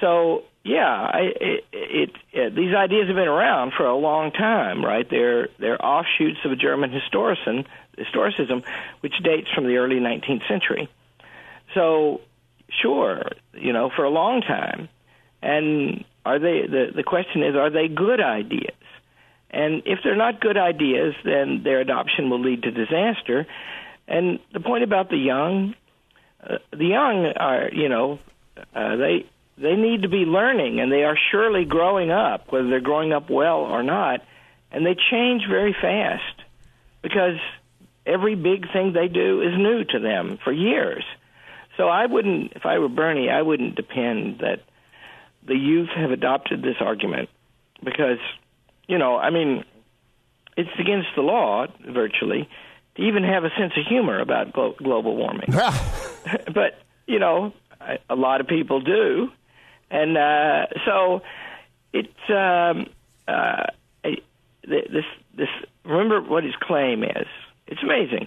So 0.00 0.44
yeah, 0.64 1.08
I, 1.12 1.20
it, 1.40 1.64
it, 1.72 2.10
it, 2.32 2.54
these 2.54 2.74
ideas 2.74 3.06
have 3.06 3.16
been 3.16 3.28
around 3.28 3.72
for 3.76 3.86
a 3.86 3.96
long 3.96 4.30
time, 4.30 4.84
right? 4.84 5.06
They're 5.08 5.48
they're 5.58 5.82
offshoots 5.82 6.38
of 6.44 6.52
a 6.52 6.56
German 6.56 6.90
historicism, 6.90 7.64
historicism, 7.96 8.62
which 9.00 9.14
dates 9.22 9.48
from 9.54 9.66
the 9.66 9.76
early 9.76 9.96
19th 9.96 10.46
century. 10.48 10.88
So, 11.74 12.20
sure, 12.82 13.30
you 13.54 13.72
know, 13.72 13.90
for 13.94 14.04
a 14.04 14.10
long 14.10 14.42
time, 14.42 14.88
and 15.42 16.04
are 16.26 16.38
they? 16.38 16.66
The 16.66 16.92
the 16.94 17.04
question 17.04 17.42
is, 17.42 17.56
are 17.56 17.70
they 17.70 17.88
good 17.88 18.20
ideas? 18.20 18.74
And 19.50 19.82
if 19.86 20.00
they're 20.04 20.16
not 20.16 20.40
good 20.40 20.56
ideas, 20.56 21.14
then 21.24 21.62
their 21.64 21.80
adoption 21.80 22.30
will 22.30 22.40
lead 22.40 22.62
to 22.62 22.70
disaster. 22.70 23.46
And 24.06 24.38
the 24.52 24.60
point 24.60 24.84
about 24.84 25.10
the 25.10 25.16
young, 25.16 25.74
uh, 26.42 26.58
the 26.70 26.86
young 26.86 27.26
are, 27.36 27.68
you 27.72 27.88
know, 27.88 28.18
uh, 28.74 28.96
they 28.96 29.26
they 29.58 29.76
need 29.76 30.02
to 30.02 30.08
be 30.08 30.24
learning, 30.24 30.80
and 30.80 30.90
they 30.90 31.04
are 31.04 31.16
surely 31.30 31.64
growing 31.64 32.10
up, 32.10 32.50
whether 32.50 32.68
they're 32.68 32.80
growing 32.80 33.12
up 33.12 33.28
well 33.28 33.58
or 33.58 33.82
not. 33.82 34.22
And 34.72 34.86
they 34.86 34.96
change 35.10 35.42
very 35.48 35.74
fast 35.78 36.42
because 37.02 37.38
every 38.06 38.36
big 38.36 38.72
thing 38.72 38.92
they 38.92 39.08
do 39.08 39.42
is 39.42 39.56
new 39.56 39.84
to 39.84 39.98
them 39.98 40.38
for 40.42 40.52
years. 40.52 41.04
So 41.76 41.88
I 41.88 42.06
wouldn't, 42.06 42.52
if 42.54 42.66
I 42.66 42.78
were 42.78 42.88
Bernie, 42.88 43.30
I 43.30 43.42
wouldn't 43.42 43.74
depend 43.74 44.38
that 44.40 44.60
the 45.46 45.56
youth 45.56 45.88
have 45.96 46.10
adopted 46.10 46.62
this 46.62 46.76
argument 46.80 47.28
because 47.82 48.18
you 48.90 48.98
know, 48.98 49.16
I 49.16 49.30
mean, 49.30 49.64
it's 50.56 50.70
against 50.78 51.08
the 51.14 51.22
law 51.22 51.66
virtually 51.88 52.48
to 52.96 53.02
even 53.02 53.22
have 53.22 53.44
a 53.44 53.50
sense 53.56 53.72
of 53.76 53.86
humor 53.86 54.18
about 54.18 54.52
glo- 54.52 54.74
global 54.82 55.16
warming. 55.16 55.48
but 56.52 56.82
you 57.06 57.20
know, 57.20 57.52
a 58.08 58.16
lot 58.16 58.40
of 58.40 58.48
people 58.48 58.80
do, 58.80 59.30
and 59.92 60.18
uh, 60.18 60.66
so 60.84 61.22
it's 61.92 62.08
um, 62.28 62.86
uh, 63.28 63.66
this 64.66 65.04
this. 65.36 65.48
Remember 65.84 66.20
what 66.20 66.42
his 66.42 66.54
claim 66.60 67.04
is. 67.04 67.28
It's 67.68 67.82
amazing. 67.84 68.26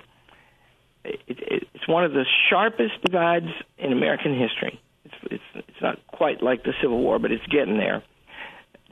It, 1.04 1.20
it, 1.28 1.68
it's 1.74 1.88
one 1.90 2.06
of 2.06 2.14
the 2.14 2.26
sharpest 2.50 3.02
divides 3.04 3.50
in 3.78 3.92
American 3.92 4.40
history. 4.40 4.80
It's, 5.04 5.16
it's 5.30 5.68
it's 5.68 5.82
not 5.82 6.00
quite 6.08 6.42
like 6.42 6.64
the 6.64 6.74
Civil 6.82 7.00
War, 7.00 7.20
but 7.20 7.34
it's 7.34 7.46
getting 7.48 7.78
there. 7.78 8.02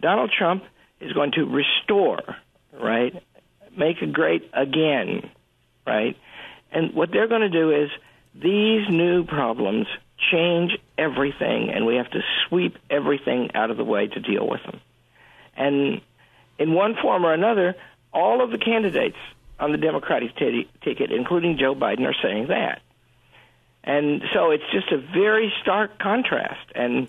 Donald 0.01 0.31
Trump 0.37 0.63
is 1.01 1.11
going 1.13 1.31
to 1.33 1.45
restore, 1.45 2.21
right? 2.73 3.13
Make 3.75 4.01
it 4.01 4.13
great 4.13 4.49
again, 4.53 5.29
right? 5.85 6.17
And 6.71 6.93
what 6.93 7.11
they're 7.11 7.27
going 7.27 7.41
to 7.41 7.49
do 7.49 7.71
is 7.71 7.89
these 8.33 8.87
new 8.89 9.25
problems 9.25 9.87
change 10.31 10.77
everything, 10.97 11.71
and 11.73 11.85
we 11.85 11.95
have 11.95 12.09
to 12.11 12.21
sweep 12.47 12.77
everything 12.89 13.51
out 13.55 13.71
of 13.71 13.77
the 13.77 13.83
way 13.83 14.07
to 14.07 14.19
deal 14.19 14.47
with 14.47 14.61
them. 14.63 14.79
And 15.57 16.01
in 16.59 16.73
one 16.73 16.95
form 17.01 17.25
or 17.25 17.33
another, 17.33 17.75
all 18.13 18.43
of 18.43 18.51
the 18.51 18.57
candidates 18.57 19.17
on 19.59 19.71
the 19.71 19.77
Democratic 19.77 20.35
t- 20.35 20.69
ticket, 20.83 21.11
including 21.11 21.57
Joe 21.57 21.75
Biden, 21.75 22.05
are 22.05 22.15
saying 22.21 22.47
that. 22.47 22.81
And 23.83 24.21
so 24.33 24.51
it's 24.51 24.63
just 24.71 24.91
a 24.91 24.97
very 24.97 25.51
stark 25.61 25.97
contrast. 25.99 26.71
And 26.75 27.07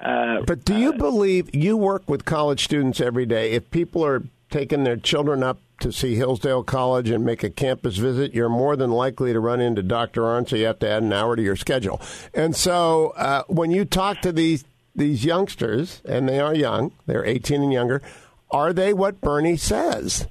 uh, 0.00 0.42
but 0.46 0.64
do 0.64 0.76
you 0.76 0.90
uh, 0.90 0.96
believe 0.96 1.54
you 1.54 1.76
work 1.76 2.08
with 2.08 2.24
college 2.24 2.64
students 2.64 3.00
every 3.00 3.26
day? 3.26 3.52
If 3.52 3.70
people 3.70 4.04
are 4.04 4.22
taking 4.50 4.84
their 4.84 4.96
children 4.96 5.42
up 5.42 5.58
to 5.80 5.92
see 5.92 6.14
Hillsdale 6.14 6.62
College 6.62 7.10
and 7.10 7.24
make 7.24 7.42
a 7.42 7.50
campus 7.50 7.96
visit, 7.96 8.34
you're 8.34 8.48
more 8.48 8.76
than 8.76 8.90
likely 8.90 9.32
to 9.32 9.40
run 9.40 9.60
into 9.60 9.82
Dr. 9.82 10.22
Arnn, 10.22 10.48
so 10.48 10.56
you 10.56 10.66
have 10.66 10.78
to 10.80 10.90
add 10.90 11.02
an 11.02 11.12
hour 11.12 11.36
to 11.36 11.42
your 11.42 11.56
schedule. 11.56 12.00
And 12.34 12.54
so 12.54 13.10
uh, 13.16 13.42
when 13.48 13.70
you 13.70 13.84
talk 13.84 14.20
to 14.22 14.32
these 14.32 14.64
these 14.94 15.24
youngsters, 15.24 16.02
and 16.04 16.28
they 16.28 16.40
are 16.40 16.52
young, 16.54 16.90
they're 17.06 17.24
18 17.24 17.62
and 17.62 17.72
younger, 17.72 18.02
are 18.50 18.72
they 18.72 18.92
what 18.92 19.20
Bernie 19.20 19.56
says? 19.56 20.26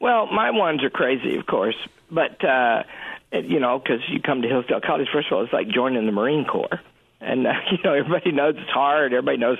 Well, 0.00 0.26
my 0.26 0.52
ones 0.52 0.84
are 0.84 0.90
crazy, 0.90 1.36
of 1.36 1.46
course, 1.46 1.74
but 2.08 2.44
uh, 2.44 2.84
you 3.32 3.58
know, 3.58 3.80
because 3.80 4.00
you 4.08 4.20
come 4.20 4.42
to 4.42 4.48
Hillsdale 4.48 4.80
College, 4.80 5.08
first 5.12 5.26
of 5.28 5.36
all, 5.36 5.42
it's 5.42 5.52
like 5.52 5.68
joining 5.68 6.06
the 6.06 6.12
Marine 6.12 6.44
Corps 6.44 6.80
and 7.20 7.46
uh, 7.46 7.52
you 7.70 7.78
know 7.84 7.94
everybody 7.94 8.32
knows 8.32 8.54
it's 8.56 8.70
hard. 8.70 9.12
Everybody 9.12 9.38
knows 9.38 9.58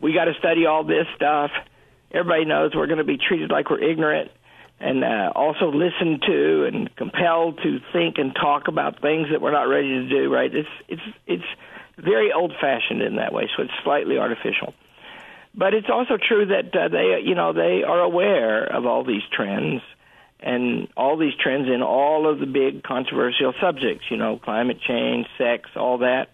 we 0.00 0.14
got 0.14 0.24
to 0.24 0.34
study 0.38 0.66
all 0.66 0.84
this 0.84 1.06
stuff. 1.16 1.50
Everybody 2.12 2.44
knows 2.44 2.72
we're 2.74 2.86
going 2.86 2.98
to 2.98 3.04
be 3.04 3.18
treated 3.18 3.50
like 3.50 3.70
we're 3.70 3.82
ignorant, 3.82 4.30
and 4.80 5.04
uh, 5.04 5.32
also 5.34 5.70
listened 5.70 6.22
to 6.26 6.64
and 6.64 6.96
compelled 6.96 7.60
to 7.62 7.80
think 7.92 8.18
and 8.18 8.34
talk 8.34 8.68
about 8.68 9.00
things 9.00 9.28
that 9.30 9.40
we're 9.40 9.52
not 9.52 9.68
ready 9.68 9.88
to 9.88 10.08
do. 10.08 10.32
Right? 10.32 10.52
It's 10.54 10.68
it's 10.88 11.02
it's 11.26 11.44
very 11.98 12.32
old 12.32 12.52
fashioned 12.60 13.02
in 13.02 13.16
that 13.16 13.32
way, 13.32 13.48
so 13.56 13.62
it's 13.62 13.72
slightly 13.84 14.18
artificial. 14.18 14.74
But 15.54 15.74
it's 15.74 15.88
also 15.90 16.16
true 16.16 16.46
that 16.46 16.74
uh, 16.74 16.88
they 16.88 17.20
you 17.24 17.34
know 17.34 17.52
they 17.52 17.82
are 17.86 18.00
aware 18.00 18.64
of 18.64 18.86
all 18.86 19.04
these 19.04 19.22
trends 19.32 19.82
and 20.42 20.88
all 20.96 21.18
these 21.18 21.34
trends 21.34 21.68
in 21.68 21.82
all 21.82 22.26
of 22.26 22.38
the 22.38 22.46
big 22.46 22.82
controversial 22.82 23.52
subjects. 23.60 24.04
You 24.10 24.16
know, 24.16 24.38
climate 24.38 24.80
change, 24.80 25.26
sex, 25.38 25.68
all 25.76 25.98
that 25.98 26.30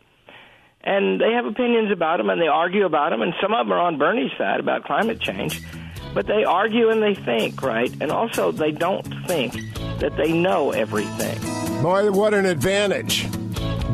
and 0.87 1.21
they 1.21 1.33
have 1.33 1.45
opinions 1.45 1.91
about 1.91 2.19
them 2.19 2.31
and 2.31 2.41
they 2.41 2.47
argue 2.47 2.87
about 2.87 3.11
them 3.11 3.21
and 3.21 3.35
some 3.43 3.53
of 3.53 3.67
them 3.67 3.73
are 3.73 3.81
on 3.81 3.99
Bernie's 3.99 4.31
side 4.39 4.61
about 4.61 4.85
climate 4.85 5.21
change. 5.21 5.61
But 6.15 6.27
they 6.27 6.45
argue 6.45 6.89
and 6.89 7.03
they 7.03 7.15
think 7.15 7.61
right? 7.61 7.93
And 8.01 8.13
also 8.13 8.53
they 8.53 8.71
don't 8.71 9.03
think 9.27 9.53
that 9.99 10.17
they 10.17 10.33
know 10.33 10.71
everything. 10.71 11.39
Boy 11.83 12.11
what 12.13 12.33
an 12.33 12.47
advantage. 12.47 13.27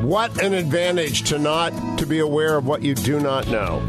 What 0.02 0.42
an 0.42 0.52
advantage 0.52 1.22
to 1.30 1.38
not 1.38 1.98
to 1.98 2.06
be 2.06 2.18
aware 2.18 2.58
of 2.58 2.66
what 2.66 2.82
you 2.82 2.94
do 2.94 3.20
not 3.20 3.48
know. 3.48 3.82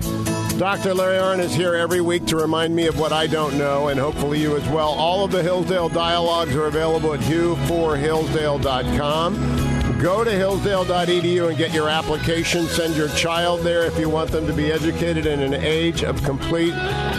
Dr. 0.58 0.94
Larry 0.94 1.18
Arnn 1.18 1.40
is 1.40 1.54
here 1.54 1.74
every 1.74 2.00
week 2.00 2.26
to 2.28 2.38
remind 2.38 2.74
me 2.76 2.86
of 2.86 3.00
what 3.00 3.12
I 3.12 3.26
don't 3.26 3.58
know, 3.58 3.88
and 3.88 4.00
hopefully 4.00 4.40
you 4.40 4.56
as 4.56 4.70
well. 4.70 4.90
All 4.90 5.26
of 5.26 5.32
the 5.32 5.42
Hillsdale 5.42 5.90
dialogues 5.90 6.56
are 6.56 6.68
available 6.68 7.16
at 7.16 7.20
hugh4hillsdale.com 7.22 9.63
Go 10.04 10.26
to 10.26 10.32
hillsdale.edu 10.32 11.48
and 11.48 11.58
get 11.58 11.74
your 11.74 11.88
application. 11.88 12.66
Send 12.66 12.98
your 12.98 13.08
child 13.08 13.62
there 13.62 13.86
if 13.86 13.98
you 13.98 14.10
want 14.10 14.32
them 14.32 14.46
to 14.48 14.52
be 14.52 14.70
educated 14.70 15.26
in 15.26 15.40
an 15.40 15.54
age 15.54 16.04
of 16.04 16.22
complete 16.24 16.74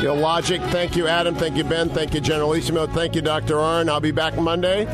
illogic. 0.04 0.60
Thank 0.64 0.94
you, 0.94 1.06
Adam. 1.06 1.34
Thank 1.34 1.56
you, 1.56 1.64
Ben. 1.64 1.88
Thank 1.88 2.12
you, 2.12 2.20
Generalissimo. 2.20 2.86
Thank 2.88 3.14
you, 3.14 3.22
Dr. 3.22 3.54
Arnn. 3.54 3.88
I'll 3.88 4.00
be 4.00 4.10
back 4.10 4.36
Monday. 4.36 4.84